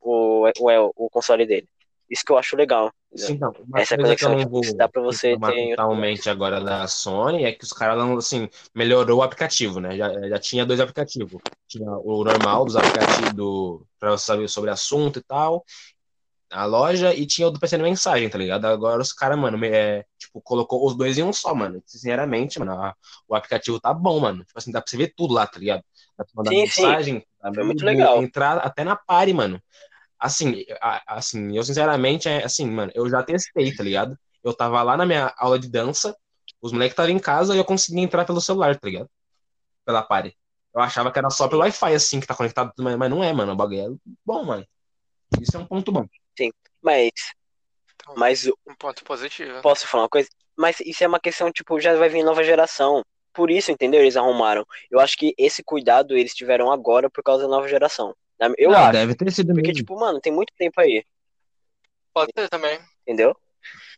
[0.00, 1.68] o, o, o console dele.
[2.10, 2.92] Isso que eu acho legal.
[3.16, 3.38] Sim,
[3.68, 6.86] uma Essa coisa que eu não vou que dá pra você ter totalmente agora da
[6.88, 9.96] Sony é que os caras, não, assim, melhorou o aplicativo, né?
[9.96, 11.40] Já, já tinha dois aplicativos.
[11.68, 15.64] Tinha o normal dos aplicativos do, pra você saber sobre assunto e tal,
[16.50, 18.64] a loja, e tinha o do PC de mensagem, tá ligado?
[18.66, 21.82] Agora os caras, mano, é, tipo, colocou os dois em um só, mano.
[21.86, 22.94] Sinceramente, mano, a-
[23.28, 24.44] o aplicativo tá bom, mano.
[24.44, 25.82] Tipo assim, dá pra você ver tudo lá, tá ligado?
[26.16, 26.82] Dá pra mandar Sim, sim.
[26.82, 28.22] mensagem, Foi muito amigo, legal.
[28.22, 29.60] entrar até na party, mano.
[30.24, 30.64] Assim,
[31.06, 34.18] assim, eu sinceramente, é assim, mano, eu já testei, tá ligado?
[34.42, 36.16] Eu tava lá na minha aula de dança,
[36.62, 39.10] os moleques estavam em casa e eu conseguia entrar pelo celular, tá ligado?
[39.84, 40.34] Pela party.
[40.74, 43.34] Eu achava que era só pelo Wi-Fi, assim, que tá conectado, mas, mas não é,
[43.34, 43.52] mano.
[43.52, 44.66] O bagulho é bom, mano.
[45.38, 46.06] Isso é um ponto bom.
[46.80, 47.12] Mas,
[47.94, 49.60] Então, mas um ponto positivo.
[49.60, 50.30] Posso falar uma coisa?
[50.56, 53.04] Mas isso é uma questão, tipo, já vai vir nova geração.
[53.34, 54.00] Por isso, entendeu?
[54.00, 54.64] Eles arrumaram.
[54.90, 58.16] Eu acho que esse cuidado eles tiveram agora por causa da nova geração.
[58.58, 58.92] Eu Não, acho.
[58.92, 59.74] deve ter sido Porque, mesmo.
[59.74, 61.04] tipo, mano, tem muito tempo aí.
[62.12, 62.78] Pode ser também.
[63.02, 63.36] entendeu?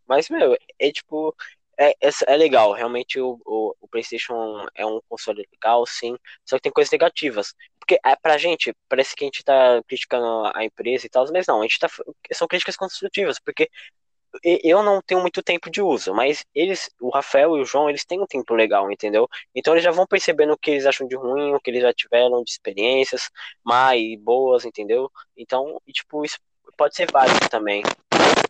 [0.07, 1.35] Mas, meu, é tipo.
[1.79, 6.17] É, é, é legal, realmente o, o, o PlayStation é um console legal, sim.
[6.43, 7.55] Só que tem coisas negativas.
[7.79, 11.47] Porque é, pra gente, parece que a gente tá criticando a empresa e tal, mas
[11.47, 11.89] não, a gente tá.
[12.33, 13.69] São críticas construtivas, porque
[14.45, 18.05] eu não tenho muito tempo de uso, mas eles, o Rafael e o João, eles
[18.05, 19.29] têm um tempo legal, entendeu?
[19.55, 21.93] Então eles já vão percebendo o que eles acham de ruim, o que eles já
[21.93, 23.31] tiveram de experiências
[23.65, 25.11] mais e boas, entendeu?
[25.37, 26.39] Então, e, tipo, isso
[26.77, 27.83] pode ser válido também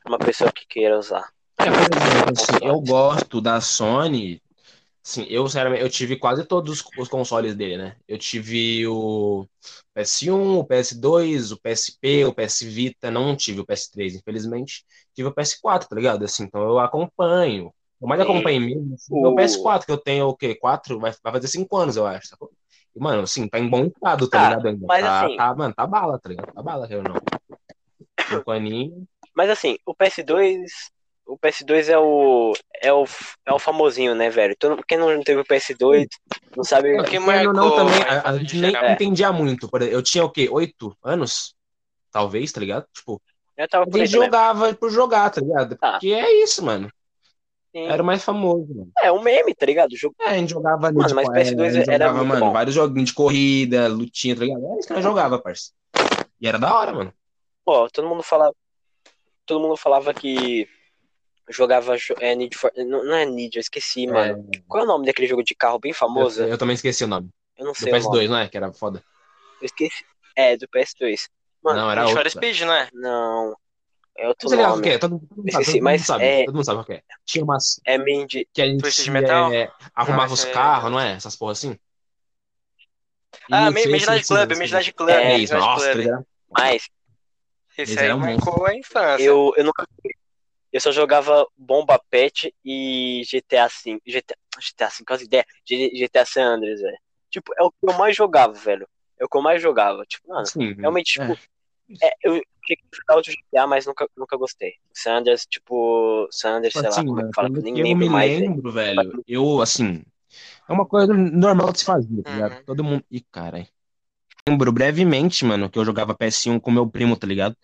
[0.06, 1.28] uma pessoa que queira usar.
[1.58, 4.40] É, por exemplo, assim, eu gosto da Sony.
[5.04, 7.96] Assim, eu, sinceramente, eu tive quase todos os- os consoles dele, né?
[8.08, 9.46] Eu tive o
[9.94, 14.84] PS1, o PS2, o PSP, o PS Vita, não tive o PS3, infelizmente.
[15.16, 16.24] Tive o PS4, tá ligado?
[16.24, 17.72] Assim, então eu acompanho.
[17.98, 20.54] O mais acompanho mesmo assim, é o- o PS4, que eu tenho o quê?
[20.54, 21.00] Quatro?
[21.00, 22.28] Vai, vai fazer cinco anos, eu acho.
[22.28, 22.50] sacou?
[22.94, 24.68] E, mano, assim, tá em bom estado, tá Ah, ligado?
[24.68, 24.86] Ainda.
[24.86, 26.52] mas Tá, assim- tá, mano, tá bala, tá ligado?
[26.52, 27.14] Tá bala, eu não.
[28.28, 29.04] Cinco aninhos.
[29.34, 30.70] Mas assim, o PS2.
[31.26, 33.04] O PS2 é o, é o.
[33.44, 34.54] É o famosinho, né, velho?
[34.56, 36.06] Todo, quem não teve o PS2
[36.56, 36.92] não sabe.
[37.00, 38.76] O que Querendo ou não, marcou também, a a, a gente nem.
[38.76, 38.92] É.
[38.92, 39.68] entendia muito.
[39.90, 40.48] Eu tinha o quê?
[40.50, 41.54] Oito anos?
[42.12, 42.86] Talvez, tá ligado?
[42.94, 43.20] Tipo,
[43.56, 45.78] Eu tava por jogava por jogar, tá ligado?
[45.80, 45.92] Ah.
[45.92, 46.90] Porque é isso, mano.
[47.74, 47.86] Sim.
[47.86, 48.90] Era o mais famoso, mano.
[49.02, 49.92] É um meme, tá ligado?
[49.92, 50.14] O jogo.
[50.20, 52.46] É, a gente jogava ali Mano, de, mas é, PS2 a gente era jogava, mano,
[52.46, 52.52] bom.
[52.52, 54.64] vários joguinhos de corrida, lutinha, tá ligado?
[54.64, 55.72] Era isso que nós jogava, parça.
[56.40, 57.12] E era da hora, mano.
[57.66, 58.54] Ó, todo mundo falava.
[59.44, 60.68] Todo mundo falava que
[61.48, 62.72] jogava jo- é, Need for.
[62.76, 64.48] Não, não é Need, eu esqueci, mano.
[64.68, 66.42] Qual é o nome daquele jogo de carro bem Eu, famoso?
[66.42, 67.28] eu também esqueci o nome.
[67.56, 68.06] Eu não Do sei o nome.
[68.18, 68.48] PS2, não é?
[68.48, 69.02] Que era foda.
[69.60, 70.04] Eu esqueci.
[70.34, 71.28] É, do PS2.
[71.66, 72.30] Mano, Não, era Need for.
[72.30, 72.88] Speed, não é?
[72.92, 73.56] não.
[74.18, 74.88] É outro Você o que nome.
[74.88, 74.98] é?
[74.98, 76.24] Todo, todo mundo sabe, Esqueci, todo mundo mas sabe.
[76.24, 77.02] é- Todo mundo sabe o que é.
[77.26, 78.48] Tinha umas É Mindy.
[78.52, 79.52] que a gente Twisted Metal?
[79.52, 81.12] é, arrumava Não, os é- carros, não é?
[81.12, 81.78] Essas porra assim.
[83.50, 84.50] Ah, Midnight Club.
[84.56, 85.10] Midnight Club.
[85.10, 86.06] É, É isso, Midnight nossa, Club.
[86.06, 86.88] era- Mas
[87.76, 89.22] Esse aí marcou a infância.
[89.24, 89.86] eu, eu nunca.
[90.72, 94.00] Eu só jogava Bomba Pet e GTA V.
[94.06, 95.44] GTA, GTA V, quase ideia.
[95.64, 96.98] GTA San Andreas, velho.
[97.30, 98.88] Tipo, é o que eu mais jogava, velho.
[99.18, 100.04] É o que eu mais jogava.
[100.06, 101.26] Tipo, mano, Assim, realmente, é.
[101.28, 101.32] tipo.
[101.34, 101.55] é,
[102.22, 104.74] eu tinha que jogar outro GTA, mas nunca, nunca gostei.
[104.92, 106.28] San Andreas, tipo.
[106.30, 107.48] San Andreas, sei lá Assim, como é que fala.
[107.50, 108.50] pelo Nem eu lembro me mais, velho.
[108.50, 110.02] lembro, velho, eu, assim,
[110.68, 112.52] é uma coisa normal de se fazer, tá ligado?
[112.56, 112.64] Uhum.
[112.64, 113.04] Todo mundo.
[113.10, 113.66] Ih, cara.
[114.48, 117.56] Lembro brevemente, mano, que eu jogava PS1 com meu primo, tá ligado?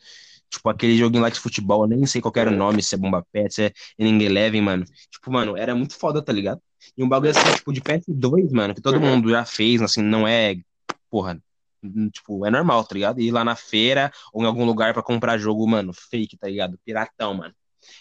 [0.51, 2.99] Tipo, aquele joguinho lá de futebol, eu nem sei qual era o nome, se é
[2.99, 4.85] Bomba Pet, se é Inning Eleven, mano.
[5.11, 6.61] Tipo, mano, era muito foda, tá ligado?
[6.97, 9.17] E um bagulho assim, tipo, de PS2, mano, que todo Uhum.
[9.17, 10.57] mundo já fez, assim, não é,
[11.09, 11.41] porra,
[12.12, 13.21] tipo, é normal, tá ligado?
[13.21, 16.79] Ir lá na feira ou em algum lugar pra comprar jogo, mano, fake, tá ligado?
[16.85, 17.55] Piratão, mano.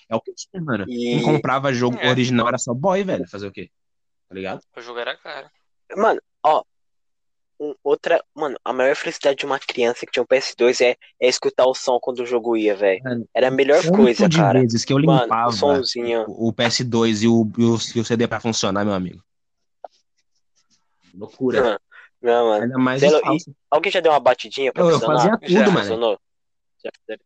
[0.07, 0.85] É o que tinha, mano.
[0.85, 2.09] Quem E, comprava jogo É.
[2.09, 3.27] original era só boy, velho.
[3.27, 3.69] Fazer o quê?
[4.29, 4.61] Tá ligado?
[4.77, 5.49] O jogo era caro.
[5.97, 6.63] mano, ó.
[7.59, 8.23] um- outra.
[8.33, 11.75] Mano, a maior felicidade de uma criança que tinha um PS2 é, é escutar o
[11.75, 13.03] som quando o jogo ia, velho.
[13.03, 14.61] Mano, Era a melhor Quanto coisa, de cara.
[14.61, 16.25] vezes que eu Mano, limpava o somzinho.
[16.27, 19.23] o, o PS2 e o, e, o, e o CD pra funcionar, meu amigo.
[21.13, 21.79] Loucura.
[22.21, 22.63] Não, mano.
[22.63, 23.53] Ainda mais Zelo, falsos.
[23.69, 25.17] Alguém já deu uma batidinha pra Eu, eu funcionar?
[25.17, 25.65] fazia tudo, Já.
[25.65, 25.77] mano.
[25.79, 26.19] Funcionou?
[26.83, 27.23] Já fizeram?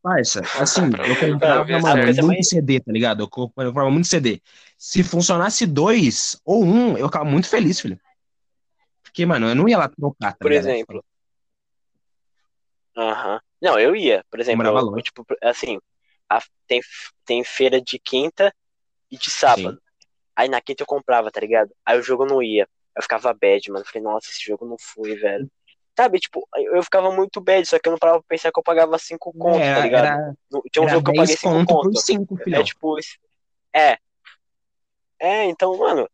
[0.00, 3.24] Parça, assim, eu comprava, Não, mano, essa muito também- CD, tá ligado?
[3.24, 4.40] Eu co- eu comprava muito CD.
[4.76, 7.98] Se funcionasse dois ou um, eu ficava muito feliz, filho.
[9.02, 10.68] Porque, mano, eu não ia lá trocar, tá Por ligado?
[10.68, 11.04] exemplo.
[12.96, 13.40] Aham.
[13.60, 14.24] Não, eu ia.
[14.30, 15.78] Por exemplo, eu- tipo, assim,
[16.28, 16.80] a- tem,
[17.24, 18.54] tem feira de quinta
[19.10, 19.80] e de sábado.
[20.36, 21.70] Aí na quinta eu comprava, tá ligado?
[21.84, 22.68] Aí o jogo não ia.
[22.98, 23.84] Eu ficava bad, mano.
[23.86, 25.48] Falei, nossa, esse jogo não foi, velho.
[25.96, 28.58] Sabe, tipo, eu eu ficava muito bad, só que eu não parava pra pensar que
[28.58, 30.04] eu pagava 5 conto, tá Era, ligado?
[30.06, 30.34] era,
[30.72, 31.90] Tinha um jogo que eu paguei 10 5 conto conto.
[31.92, 32.60] por 5, filhão.
[32.60, 32.96] É tipo.
[33.74, 33.98] É.
[35.20, 36.08] É, então, mano,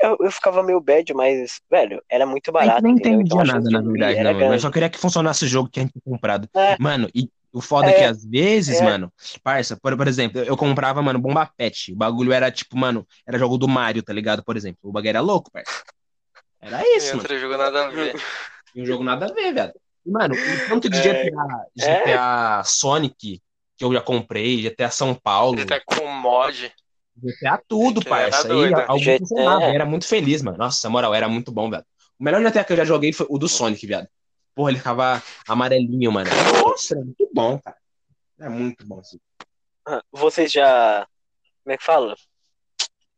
[0.00, 3.20] eu, eu ficava meio bad, mas, velho, era muito A barato, gente nem entendeu?
[3.20, 4.36] entendia Então nada, na eu verdade, não, mano.
[4.44, 4.62] Eu grande.
[4.62, 6.48] só queria que funcionasse o jogo que a gente tinha comprado.
[6.54, 6.76] É.
[6.78, 8.06] Mano, e o foda é que É.
[8.06, 8.84] às vezes, É.
[8.84, 9.12] mano,
[9.42, 11.92] parça, por, por exemplo, eu comprava, mano, Bomba Pet.
[11.92, 14.44] O bagulho era tipo, mano, era jogo do Mario, tá ligado?
[14.44, 14.78] Por exemplo.
[14.84, 15.82] O bagulho era louco, parça.
[16.66, 17.20] Era isso, mano.
[17.20, 18.14] outro jogo nada a ver.
[18.74, 19.72] E um jogo nada a ver, velho.
[20.04, 21.02] Mano, o tanto de É.
[21.02, 23.42] GTA, GTA Sonic
[23.76, 26.72] que eu já comprei, GTA São Paulo, tá com mod.
[27.16, 28.48] GTA tudo, era parça.
[28.48, 29.62] Aí GTA.
[29.74, 30.58] era muito feliz, mano.
[30.58, 31.84] Nossa, na moral, era muito bom, velho.
[32.18, 34.08] O melhor GTA que eu já joguei foi o do Sonic, viado.
[34.54, 36.30] Porra, ele ficava amarelinho, mano.
[36.64, 37.76] Nossa, era muito bom, cara.
[38.38, 39.18] É muito bom, assim.
[39.86, 41.06] Ah, Vocês já.
[41.62, 42.16] Como é que fala?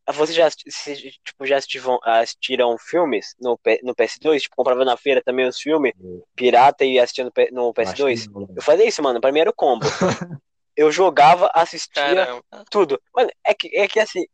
[0.09, 4.43] Ah, Vocês já, tipo, já assistiram, assistiram filmes no, no PS2?
[4.43, 5.93] Tipo, comprava na feira também os filmes
[6.37, 8.07] pirata e assistia no, P- no Eu acho PS2?
[8.07, 8.49] que não, mano.
[8.57, 9.21] Eu fazia isso, mano.
[9.21, 9.95] Pra mim era o combo.
[10.77, 12.43] Eu jogava, assistia, Caramba.
[12.71, 13.01] tudo.
[13.15, 14.25] Mano, é que, é que assim,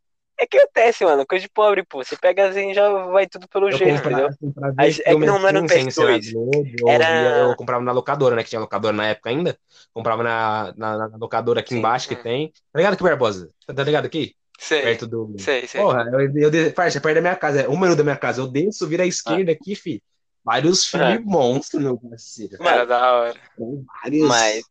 [0.40, 2.04] É que acontece, mano, coisa de pobre, pô.
[2.04, 4.30] Você pega assim já vai tudo pelo Eu jeito, entendeu?
[4.30, 6.26] comprava, assim, Aí, é que não, não era no assim, na PS2.
[6.32, 8.42] Globo, eu, Era- eu comprava na locadora, né?
[8.44, 9.58] Que tinha locadora na época ainda.
[9.92, 11.78] Comprava na, na, na locadora aqui Sim.
[11.78, 12.22] embaixo que Hum.
[12.22, 12.52] tem.
[12.72, 13.50] Tá ligado aqui, Barbosa?
[13.66, 14.36] Tá tá ligado aqui?
[14.58, 15.34] Sei, Perto do.
[15.38, 15.80] sei, sei.
[15.80, 17.62] Porra, eu, eu, de- parça, perto da minha casa.
[17.62, 18.40] É um minuto da minha casa.
[18.40, 20.02] Eu desço, vira à esquerda aqui, fi.
[20.44, 21.18] Vários filmes É.
[21.18, 22.56] monstros, meu parceiro.
[22.62, 23.34] Era da hora.
[24.02, 24.28] Vários.
[24.28, 24.62] Mas,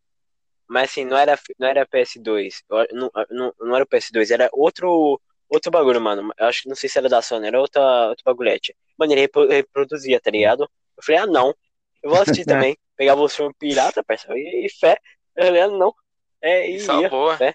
[0.68, 2.64] mas assim, não era, não era PS2.
[2.70, 5.20] Eu- não, não, não era o PS2, era outro,
[5.50, 6.32] outro bagulho, mano.
[6.40, 8.76] Eu acho que não sei se era da Sony, era outra, outro bagulhete.
[8.98, 10.62] Mano, ele repro- reproduzia, tá ligado?
[10.96, 11.54] Eu falei, ah, não.
[12.02, 12.78] Eu vou assistir também.
[12.96, 14.98] Pegava os filmes pirata, parceiro, e, e fé.
[15.36, 15.94] Eu falei, ah, não.
[16.42, 17.36] É, e Só ia, boa.
[17.38, 17.54] tá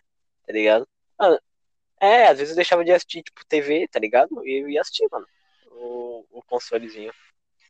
[0.49, 0.87] ligado?
[1.19, 1.39] Mano,
[2.01, 4.45] é, às vezes eu deixava de assistir, tipo, TV, tá ligado?
[4.47, 5.27] E eu ia assistir, mano.
[5.73, 7.13] O, o consolezinho.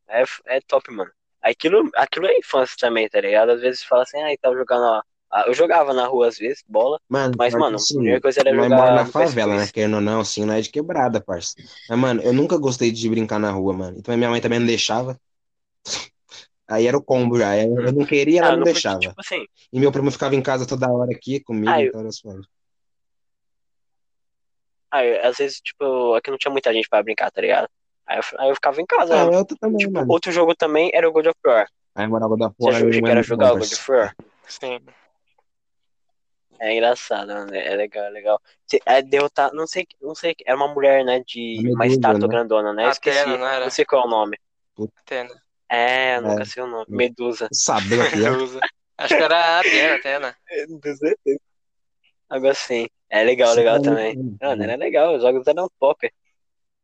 [0.09, 1.11] É, é top, mano.
[1.43, 3.53] Aquilo, aquilo é infância também, tá ligado?
[3.53, 4.83] Às vezes fala assim, ah, tava jogando.
[4.85, 8.21] ó, ah, Eu jogava na rua às vezes, bola, Mano, mas, mano, a assim, primeira
[8.21, 8.79] coisa era jogar.
[8.79, 9.65] mora na favela, PS2.
[9.65, 9.69] né?
[9.69, 11.55] Querendo ou não, assim, não é de quebrada, parça.
[11.89, 13.99] Mas, mano, eu nunca gostei de brincar na rua, mano.
[13.99, 15.19] Então minha mãe também não deixava.
[16.69, 17.57] Aí era o combo já.
[17.59, 19.17] Eu não queria, ela Ah, não não deixava.
[19.17, 22.01] tipo assim, E meu primo ficava em casa toda hora aqui comigo, Ah, eu- então
[22.01, 22.43] era suave.
[24.91, 27.69] Ah, eu- às vezes, tipo, aqui não tinha muita gente pra brincar, tá ligado?
[28.07, 29.15] Aí eu, aí eu ficava em casa.
[29.23, 29.37] Ah, né?
[29.37, 30.11] eu também, Tipo, mano.
[30.13, 31.69] outro jogo também era o God of War.
[31.95, 32.71] Aí morava da Você porra.
[32.77, 34.17] achou eu que não era muito jogar o God of War?
[34.47, 34.81] Sim.
[36.61, 37.67] É engraçado, né?
[37.67, 38.41] É legal, é legal.
[38.67, 41.95] Você- É derrotar, não sei, não sei, era uma mulher, né, de A uma Medusa,
[41.97, 42.29] estátua né?
[42.29, 42.87] grandona, né?
[42.87, 43.65] Eu esqueci, Atena, não era?
[43.65, 44.39] não sei qual é o nome.
[44.97, 45.43] Atena.
[45.71, 46.47] É, eu nunca É.
[46.47, 46.87] sei o nome.
[46.89, 47.47] Medusa.
[47.47, 48.33] Aqui, ó.
[48.41, 48.61] Medusa.
[48.97, 50.37] Acho que era Atena, Atena.
[50.83, 51.41] Com certeza.
[53.11, 54.17] É legal, legal também.
[54.41, 56.13] Mano, era legal, os jogos eram top.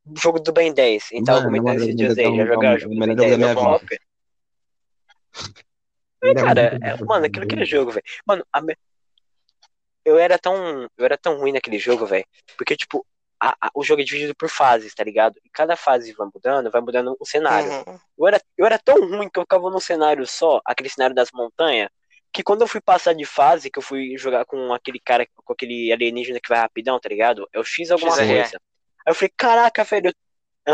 [0.06, 2.36] O jogo do Ben 10, a gente tava Mano, comentando é esses dias jogo aí,
[2.36, 3.98] já jogaram o é jogo do Ben jogo 10, da é.
[6.22, 8.04] Era Cara, é- mano, aquilo que é jogo, velho.
[8.26, 8.76] Mano, a me-
[10.04, 10.88] eu era tão.
[10.96, 12.24] Eu era tão ruim naquele jogo, velho.
[12.56, 13.06] Porque, tipo,
[13.38, 15.38] a- a- o jogo é dividido por fases, tá ligado?
[15.44, 17.70] E cada fase vai mudando, vai mudando o cenário.
[17.70, 17.98] Uhum.
[18.18, 21.28] Eu era, eu era tão ruim que eu ficava num cenário só, aquele cenário das
[21.32, 21.90] montanhas,
[22.34, 25.54] que quando eu fui passar de fase, que eu fui jogar com aquele cara, com
[25.54, 27.48] aquele alienígena que vai rapidão, tá ligado?
[27.54, 28.28] É o X alguma XRE.
[28.28, 28.56] coisa.
[29.06, 30.08] Aí eu falei, caraca, velho.
[30.08, 30.14] eu-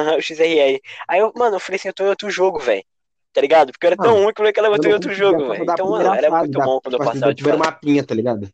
[0.01, 0.83] Aham, o XRR.
[1.09, 2.85] Aí eu, mano, eu falei assim, eu tô em outro jogo, velho.
[3.33, 3.73] Tá ligado?
[3.73, 5.12] Porque eu era tão Mano, ruim que eu falei que ela Eu botou em outro
[5.14, 5.64] jogo, velho.
[5.73, 7.59] Então, mano, era fase, muito da- bom quando eu tipo assim, passava de fase.
[7.59, 8.49] mapinha, tá ligado?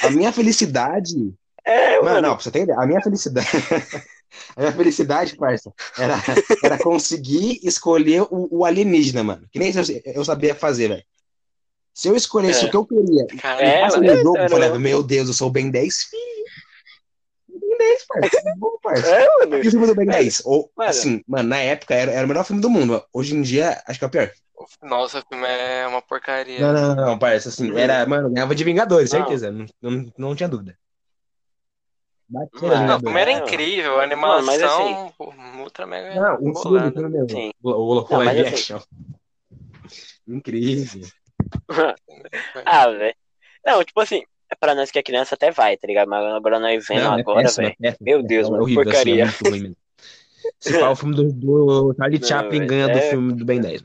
[0.00, 1.14] A minha felicidade.
[1.64, 2.28] É, Mano, mano.
[2.28, 3.48] não, pra você ter ideia, a minha felicidade.
[4.56, 6.14] A minha felicidade, parça, era,
[6.62, 9.48] era conseguir escolher o, o alienígena, mano.
[9.52, 9.82] Que nem eu,
[10.14, 11.04] eu sabia fazer, velho.
[11.92, 12.68] Se eu escolhesse É.
[12.68, 15.70] o que eu queria Cara, É, jogo, eu falava, meu Deus, eu sou o Ben
[15.70, 16.44] 10, filho.
[17.60, 18.30] Ben 10, parça.
[18.48, 18.70] é bom.
[18.86, 19.56] É, mano.
[19.64, 20.42] E o filme do Ben Mano, 10?
[20.44, 20.90] Ou, mano.
[20.90, 23.02] assim, mano, na época era, era o melhor filme do mundo.
[23.12, 24.30] Hoje em dia, acho que é o pior.
[24.82, 26.60] Nossa, o filme é uma porcaria.
[26.60, 29.20] Não, não, não, não, parça, assim, era, mano, ganhava de Vingadores, Não.
[29.20, 29.50] certeza.
[29.50, 30.76] Não, não, não tinha dúvida.
[32.28, 32.44] Não,
[32.96, 35.12] o filme era É, incrível, a Mano, mas assim- animação
[35.58, 37.00] ultra mega Não, o filme, bolada.
[37.62, 37.68] o.
[37.68, 38.80] O, o, o Não, mas live assim- action.
[40.28, 41.08] Incrível.
[42.66, 43.14] ah, velho.
[43.64, 44.22] Não, tipo assim,
[44.58, 46.08] pra nós que é criança até vai, tá ligado?
[46.08, 47.68] Mas agora nós vendo Não, é agora, velho.
[47.68, 49.24] é péssimo, Meu é Deus, péssimo, mano, é horrível, assim, porcaria.
[49.24, 49.76] é mesmo.
[50.58, 53.44] Se fala o filme do, do Charlie Não, Chaplin velho, ganha do é- filme do
[53.44, 53.82] Ben 10.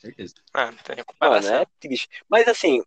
[0.00, 0.34] Certeza.
[0.52, 1.54] Ah, não tem Mano, comparação.
[1.62, 2.08] é triste.
[2.28, 2.82] Mas assim,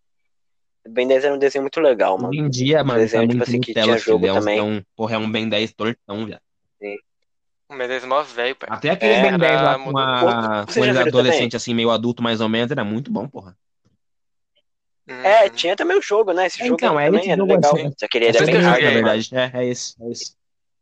[0.88, 2.30] Ben 10 era um desenho muito legal, mano.
[2.30, 4.14] Hoje em dia, mano, tá Desenho, tipo muito assim, que Nutella, tinha filho.
[4.16, 4.60] jogo É um, também.
[4.60, 6.42] é um, porra, é um Ben 10 tortão, viado.
[7.67, 8.69] O é mó velho, pai.
[8.71, 11.08] Até aquele É, Ben 10 lá com, muito- a, Outro- você com já ele viu
[11.08, 13.58] adolescente, assim, meio adulto mais ou menos, era muito bom, porra.
[15.08, 15.49] É, Uhum.
[15.51, 16.47] tinha também o jogo, né?
[16.47, 17.75] Esse jogo Então, é também era jogo legal.
[17.75, 19.30] assim, Só que ele É era bem hard, hard, joguei, na verdade.
[19.36, 20.36] É, é esse, é esse.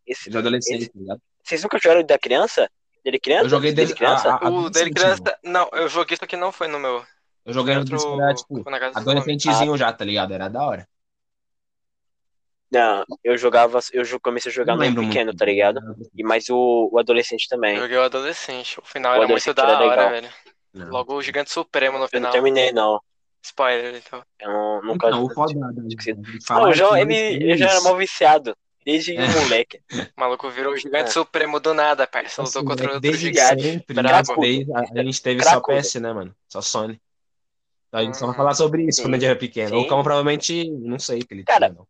[0.06, 1.22] Esse- De adolescente, esse- tá ligado?
[1.44, 2.70] Vocês nunca jogaram da criança?
[3.04, 3.46] Dele criança?
[3.46, 4.30] Eu joguei dele dele, criança?
[4.30, 5.22] a- a- O dele criança.
[5.44, 7.04] Não, eu joguei isso aqui não foi no meu.
[7.46, 8.64] Eu joguei no Outro- era, tipo,
[8.96, 10.34] adolescentezinho já, tá ligado?
[10.34, 10.88] Era da hora.
[12.74, 15.38] Não, eu jogava, eu comecei a jogar Não no lembro pequeno, muito.
[15.38, 15.80] tá ligado?
[16.16, 17.76] E mais o, o adolescente também.
[17.76, 18.80] Eu joguei o adolescente.
[18.80, 20.10] O final O era muito da era hora, legal.
[20.10, 20.30] velho.
[20.74, 20.90] Não.
[20.90, 22.32] Logo o Gigante Supremo no Eu não final.
[22.32, 23.00] terminei, não.
[23.44, 24.24] Spoiler, então.
[24.40, 25.08] Eu não, nunca.
[25.08, 25.54] Então, foda
[26.48, 28.56] falar Não, o que João, nós ele, ele já era mal viciado.
[28.86, 29.28] Desde É.
[29.28, 29.80] moleque.
[29.92, 31.12] O maluco virou o Gigante É.
[31.14, 32.42] Supremo do nada, parça.
[32.42, 33.62] Lutou Assim, contra é que outro desde gigante.
[33.64, 34.34] sempre, brabo.
[34.98, 35.62] a gente teve- só.
[35.62, 36.36] PS, né, mano?
[36.50, 37.00] Só Sony.
[37.88, 38.38] Então a gente só vai Hum.
[38.38, 39.04] falar sobre isso Sim.
[39.04, 39.70] quando a gente era pequeno.
[39.70, 39.76] Sim.
[39.86, 41.88] O Cão provavelmente, não sei o que ele Cara, tinha, não.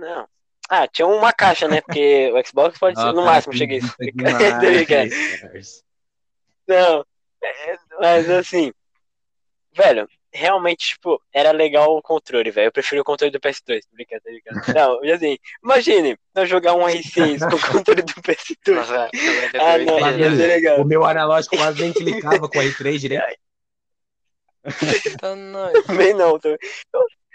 [0.00, 0.28] Não.
[0.68, 1.80] Ah, tinha uma caixa, né?
[1.80, 3.06] Porque o Xbox pode ser.
[3.06, 3.96] Ah, No cara, máximo, cheguei isso.
[3.96, 5.84] Tá.
[6.68, 7.04] Não.
[7.42, 8.72] é, Mas assim.
[9.72, 12.68] Velho, realmente, tipo, era legal o controle, velho.
[12.68, 13.80] Eu prefiro o controle do PS2.
[13.82, 14.60] Tô brincando, tô brincando.
[14.78, 18.74] Não, e assim, imagine nós jogar um R6 com o controle do PS2.
[18.74, 20.80] Nossa, aquilo é Ah, não, ia legal.
[20.80, 23.38] O meu analógico quase nem clicava com o R3 direito.
[25.20, 25.84] Tá nóis.
[25.84, 26.38] Também não.
[26.38, 26.58] Também.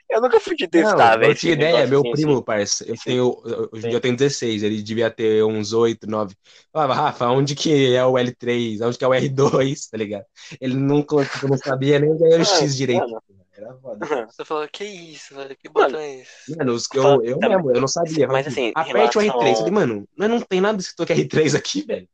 [0.09, 1.35] Eu nunca fui de testar, eu velho.
[1.35, 2.43] tinha esse ideia, meu assim, primo, assim.
[2.43, 3.01] parça, eu Sim.
[3.05, 6.35] tenho, eu- hoje em dia eu tenho 16, ele devia ter uns 8, 9.
[6.71, 8.81] Falava, Rafa, onde que é o L3?
[8.81, 10.25] Onde que é o R2, tá ligado?
[10.61, 13.01] Ele nunca, tipo, não sabia nem era o Mano, X direito.
[13.01, 13.21] mano.
[13.57, 13.99] Era foda.
[14.31, 15.55] Você falou, que isso, velho?
[15.57, 16.55] Que botão é esse?
[16.57, 18.27] Mano, os- eu, Fala- eu tá, mesmo, eu não sabia.
[18.27, 19.31] mas assim, em aperte o R3.
[19.41, 22.07] relação- Falei, mano, mas não tem nada escrito que é R3 aqui, velho.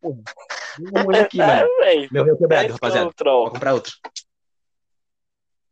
[0.00, 0.18] Porra,
[0.92, 1.52] vamos olhar aqui, mano.
[1.52, 2.08] É, velho.
[2.12, 3.06] Meu veio quebrado, rapaziada.
[3.06, 3.44] é o troll.
[3.44, 3.94] Vou comprar outro.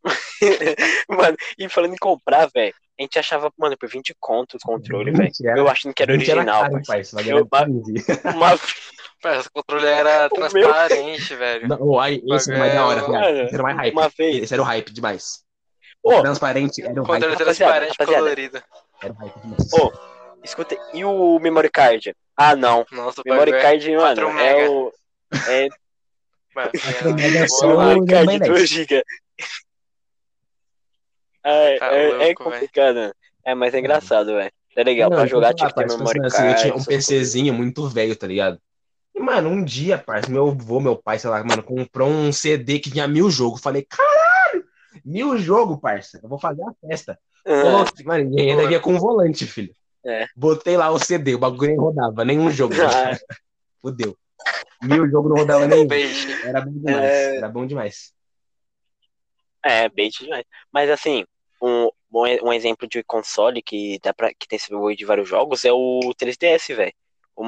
[1.09, 5.11] Mano, e falando em comprar, velho, a gente achava, mano, por 20 conto o controle,
[5.11, 5.31] velho.
[5.57, 6.91] Eu achando que era original, caro, parça.
[6.93, 7.15] parça.
[7.15, 7.93] Vai Eu- ganhar 15.
[8.35, 8.59] Uma...
[9.21, 11.67] Parça, esse controle era O meu- transparente, velho.
[11.69, 13.41] Não, oh, aí, esse era mais da hora, Mano.
[13.43, 13.93] Esse era mais hype.
[13.93, 14.43] uma vez.
[14.43, 15.43] Esse era o hype demais.
[16.03, 17.37] Ô, Transparente era o O controle hype.
[17.37, 18.21] Transparente rapaziada.
[18.21, 18.63] colorido.
[19.01, 19.73] Era o hype demais.
[19.73, 19.93] Ô,
[20.43, 22.13] escuta, e o memory card?
[22.35, 22.85] Ah, não.
[22.91, 24.91] Nossa, o Memory é card, mano, 4 é o.
[25.47, 25.69] É
[26.53, 29.03] Mano, é card bem de 2 GB.
[31.43, 32.95] É, Tá é, é louco, complicado.
[32.95, 33.11] né?
[33.45, 34.51] É, mas é engraçado, velho.
[34.75, 36.51] É legal, Não, pra jogar, tipo, tem parça, memory assim, card.
[36.53, 36.83] Eu tinha um.
[36.83, 38.59] PCzinho muito velho, tá ligado?
[39.13, 42.79] E, mano, um dia, parça, meu avô, meu pai, sei lá, mano, comprou um CD
[42.79, 43.61] que tinha mil jogos.
[43.61, 44.65] Falei, caralho!
[45.05, 46.19] Mil jogos, parça.
[46.23, 47.19] Eu vou fazer a festa.
[47.45, 49.75] Ah, mano, e ainda vinha com um volante, filho.
[50.05, 50.25] É.
[50.35, 52.73] Botei lá o CD, o bagulho nem rodava, nenhum jogo.
[52.81, 53.17] Ah.
[53.81, 54.17] Fudeu.
[54.81, 55.87] Mil jogos não rodava nenhum.
[56.43, 57.03] Era bom demais.
[57.03, 57.37] É.
[57.37, 58.13] Era bom demais.
[59.63, 60.43] É, bait demais.
[60.73, 61.25] Mas assim,
[61.63, 61.89] um,
[62.43, 65.99] um exemplo de console que, dá pra, que tem esse de vários jogos é o
[66.17, 66.93] 3DS, velho.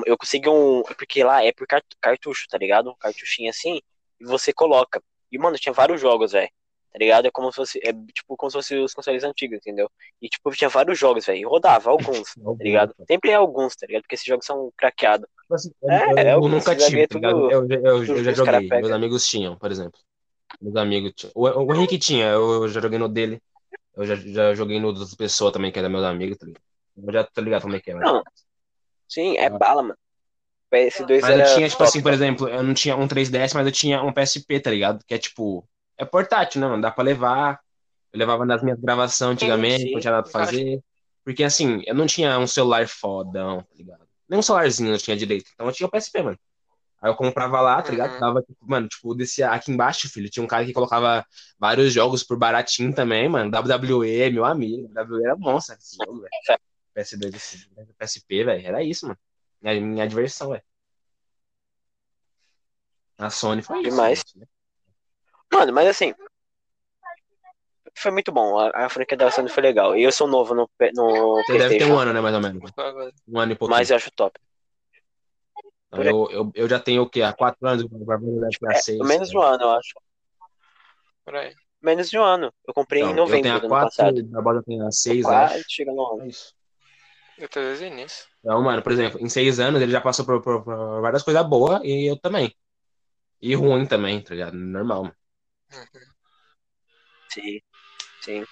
[0.05, 0.81] Eu consegui um.
[0.97, 2.89] Porque lá é por cart- cartucho, tá ligado?
[2.89, 3.79] Um cartuchinho assim,
[4.19, 5.01] e você coloca.
[5.31, 6.49] E, mano, tinha vários jogos, velho.
[6.91, 7.27] Tá ligado?
[7.27, 7.79] É como se fosse.
[7.83, 9.91] É tipo como se fosse os consoles antigos, entendeu?
[10.21, 11.39] E, tipo, tinha vários jogos, velho.
[11.39, 12.95] E rodava alguns, tá ligado?
[13.05, 14.03] Sempre é alguns, tá ligado?
[14.03, 15.27] Porque esses jogos são craqueados.
[15.41, 17.51] Tipo assim, eu, É, eu- é, eu o nunca tive, tá ligado?
[17.51, 18.67] Eu, eu, eu, tudo já joguei.
[18.69, 19.99] Meus amigos tinham, por exemplo.
[20.61, 21.31] Meus amigos tinham.
[21.35, 23.39] O, o Henrique tinha, eu já joguei no dele.
[23.95, 26.61] Eu já, já joguei no das pessoas também, que era meus amigos, tá ligado?
[26.97, 28.03] Eu já tô ligado como é que é, mas.
[28.03, 28.23] Não.
[29.07, 29.57] Sim, é Ah.
[29.57, 29.97] bala, mano.
[30.71, 31.55] PS2 Mas eu era.
[31.55, 34.59] tinha, tipo assim, por exemplo, eu não tinha um 3DS, mas eu tinha um PSP,
[34.59, 35.03] tá ligado?
[35.05, 35.67] Que é tipo.
[35.97, 36.81] É portátil, né, mano?
[36.81, 37.59] Dá pra levar.
[38.11, 39.91] Eu levava nas minhas gravações antigamente, sim.
[39.91, 40.81] não tinha nada pra fazer.
[41.23, 44.05] Porque assim, eu não tinha um celular fodão, tá ligado?
[44.27, 45.49] Nem um celularzinho eu tinha direito.
[45.53, 46.37] Então eu tinha o PSP, mano.
[47.05, 48.13] Aí eu comprava lá, tá ligado?
[48.13, 48.19] Uhum.
[48.19, 50.27] Tava, mano, tipo, descia aqui embaixo, filho.
[50.27, 51.23] Tinha um cara que colocava
[51.59, 53.51] vários jogos por baratinho também, mano.
[53.51, 54.87] WWE, meu amigo.
[54.91, 55.79] WWE era bom, sabe?
[55.83, 56.59] Esse jogo, velho.
[56.95, 58.65] PS2, esse- PSP, velho.
[58.67, 59.19] Era isso, mano.
[59.61, 60.63] Minha, minha diversão, velho.
[63.19, 63.89] A Sony foi isso.
[63.91, 64.23] Demais.
[64.35, 64.47] né?
[65.53, 66.11] Mano, mas assim.
[67.93, 68.57] Foi muito bom.
[68.57, 69.95] A, a franquia da Sony foi legal.
[69.95, 72.71] E eu sou novo no, no Você deve ter um ano, né, mais ou menos.
[73.27, 73.77] Um ano e pouquinho.
[73.77, 74.39] Mas eu acho top.
[75.97, 77.21] Eu, eu, eu já tenho o quê?
[77.21, 77.85] Há quatro anos?
[78.71, 78.99] É, seis.
[79.05, 79.93] menos de um ano, eu acho.
[81.23, 81.53] Por aí.
[81.81, 82.53] Menos de um ano.
[82.67, 84.23] Eu comprei Então, em eu novembro tenho há do ano quatro, passado.
[84.31, 85.55] da Bota tem há seis, acho.
[85.69, 86.23] chega no ano.
[86.23, 86.53] É isso.
[87.37, 88.27] Eu tô desde o início.
[88.39, 91.43] Então, mano, por exemplo, em seis anos ele já passou por, por- por várias coisas
[91.47, 92.53] boas e eu também.
[93.41, 94.55] E ruim também, tá ligado?
[94.55, 95.15] Normal, mano.
[97.27, 97.59] Sim.
[98.21, 98.45] Sim.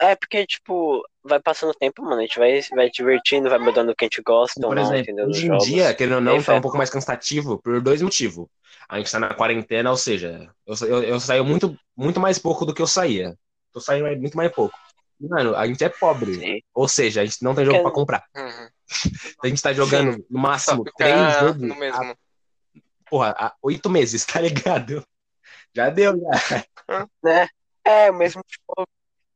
[0.00, 2.18] É porque, tipo, vai passando o tempo, mano.
[2.18, 4.82] A gente vai, vai divertindo, vai mudando o que a gente gosta ou Por não,
[4.82, 5.26] exemplo, entendeu?
[5.26, 5.64] Hoje em jogos.
[5.64, 8.46] dia, querendo ou não, tá um pouco mais cansativo por dois motivos.
[8.88, 12.64] A gente tá na quarentena, ou seja, eu, eu, eu saio muito, muito mais pouco
[12.64, 13.36] do que eu saía.
[13.72, 14.76] Tô saindo muito mais pouco.
[15.20, 16.34] Mano, a gente é pobre.
[16.34, 16.60] Sim.
[16.74, 18.24] Ou seja, a gente não tem jogo pra comprar.
[18.36, 18.68] Uhum.
[19.42, 21.60] A gente tá jogando no Só máximo três jogos.
[21.60, 22.00] no mesmo.
[22.00, 22.16] há,
[23.10, 25.04] porra, há oito meses, tá ligado?
[25.74, 26.64] Já deu, já.
[27.22, 27.48] Né?
[27.84, 28.86] É, o mesmo tipo,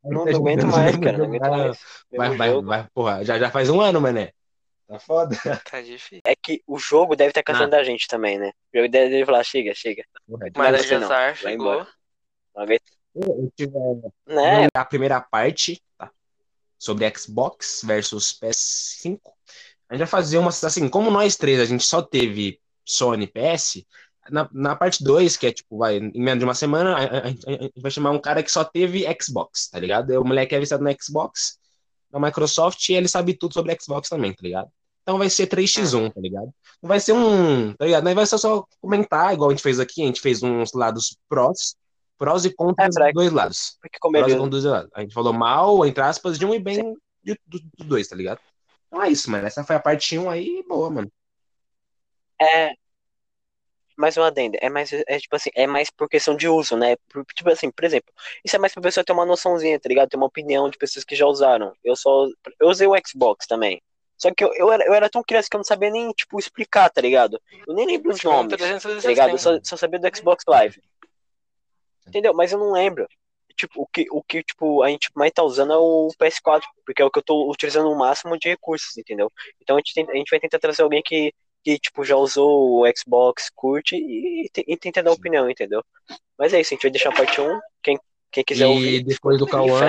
[0.04, 1.18] não, não aguento mais, cara.
[1.18, 1.78] Não aguento vai- mais.
[2.10, 4.32] Vai, vai, vai, porra, já, já faz um ano, mané.
[4.88, 5.36] Tá foda.
[5.70, 6.20] Tá difícil.
[6.24, 8.50] É que o jogo deve estar cansando da gente também, né?
[8.74, 10.02] O jogo deve, deve falar, chega, chega.
[10.02, 10.52] É Mas.
[10.56, 11.72] Madagascar Vai chegou.
[11.74, 11.88] embora.
[12.56, 12.82] Não aguento.
[13.14, 13.72] Eu tive
[14.26, 14.68] Né?
[14.74, 16.10] a primeira parte, tá?
[16.78, 19.20] Sobre Xbox versus PS5.
[19.88, 20.48] A gente vai fazer uma.
[20.50, 23.84] Assim, como nós três a gente só teve Sony e PS,
[24.28, 27.28] na, na parte 2, que é tipo, vai, em menos de uma semana, a, a-
[27.28, 30.10] gente vai chamar um cara que só teve Xbox, tá ligado?
[30.20, 31.58] O moleque é viciado no Xbox,
[32.12, 34.68] na Microsoft, e ele sabe tudo sobre Xbox também, tá ligado?
[35.02, 36.52] Então vai ser 3x1, tá ligado?
[36.82, 37.72] Não vai ser um.
[37.74, 38.04] Tá ligado?
[38.04, 41.16] Não vai ser só comentar, igual a gente fez aqui, a gente fez uns lados
[41.28, 41.74] prós,
[42.18, 43.78] prós e contras É, dos dois lados.
[43.84, 44.90] É Prós e contras dos dois lados.
[44.94, 48.14] A gente falou mal, entre aspas, de um e bem de- do- dos dois, tá
[48.14, 48.40] ligado?
[48.88, 49.46] Então é isso, mano.
[49.46, 51.10] Essa foi a parte 1 aí, boa, mano.
[52.40, 52.72] É.
[54.00, 54.56] Mais um adendo.
[54.60, 56.96] É mais, é tipo assim, é mais por questão de uso, né?
[57.08, 58.12] Por- tipo assim, por exemplo,
[58.44, 60.08] isso é mais pra pessoa ter uma noçãozinha, tá ligado?
[60.08, 61.72] Ter uma opinião de pessoas que já usaram.
[61.84, 62.26] Eu só.
[62.58, 63.80] Eu usei o Xbox também.
[64.16, 66.38] Só que eu, eu, era, eu era tão criança que eu não sabia nem, tipo,
[66.38, 67.40] explicar, tá ligado?
[67.66, 68.56] Eu nem lembro os um nomes.
[68.56, 69.02] 360.
[69.02, 69.30] tá ligado?
[69.30, 70.82] Eu só, só sabia do Xbox Live.
[72.06, 72.34] Entendeu?
[72.34, 73.06] Mas eu não lembro.
[73.56, 77.02] tipo, o que, o que tipo, a gente mais tá usando é o PS4, porque
[77.02, 79.30] é o que eu tô utilizando o máximo de recursos, entendeu?
[79.60, 81.32] Então a gente, tem, a gente vai tentar trazer alguém que,
[81.64, 85.82] que tipo, já usou o Xbox, curte e, e, e tenta dar opinião, entendeu?
[86.38, 87.60] Mas é isso, a gente vai deixar a parte 1.
[87.82, 87.98] Quem,
[88.30, 89.04] quem quiser E ouvir.
[89.04, 89.80] depois do e Cauã.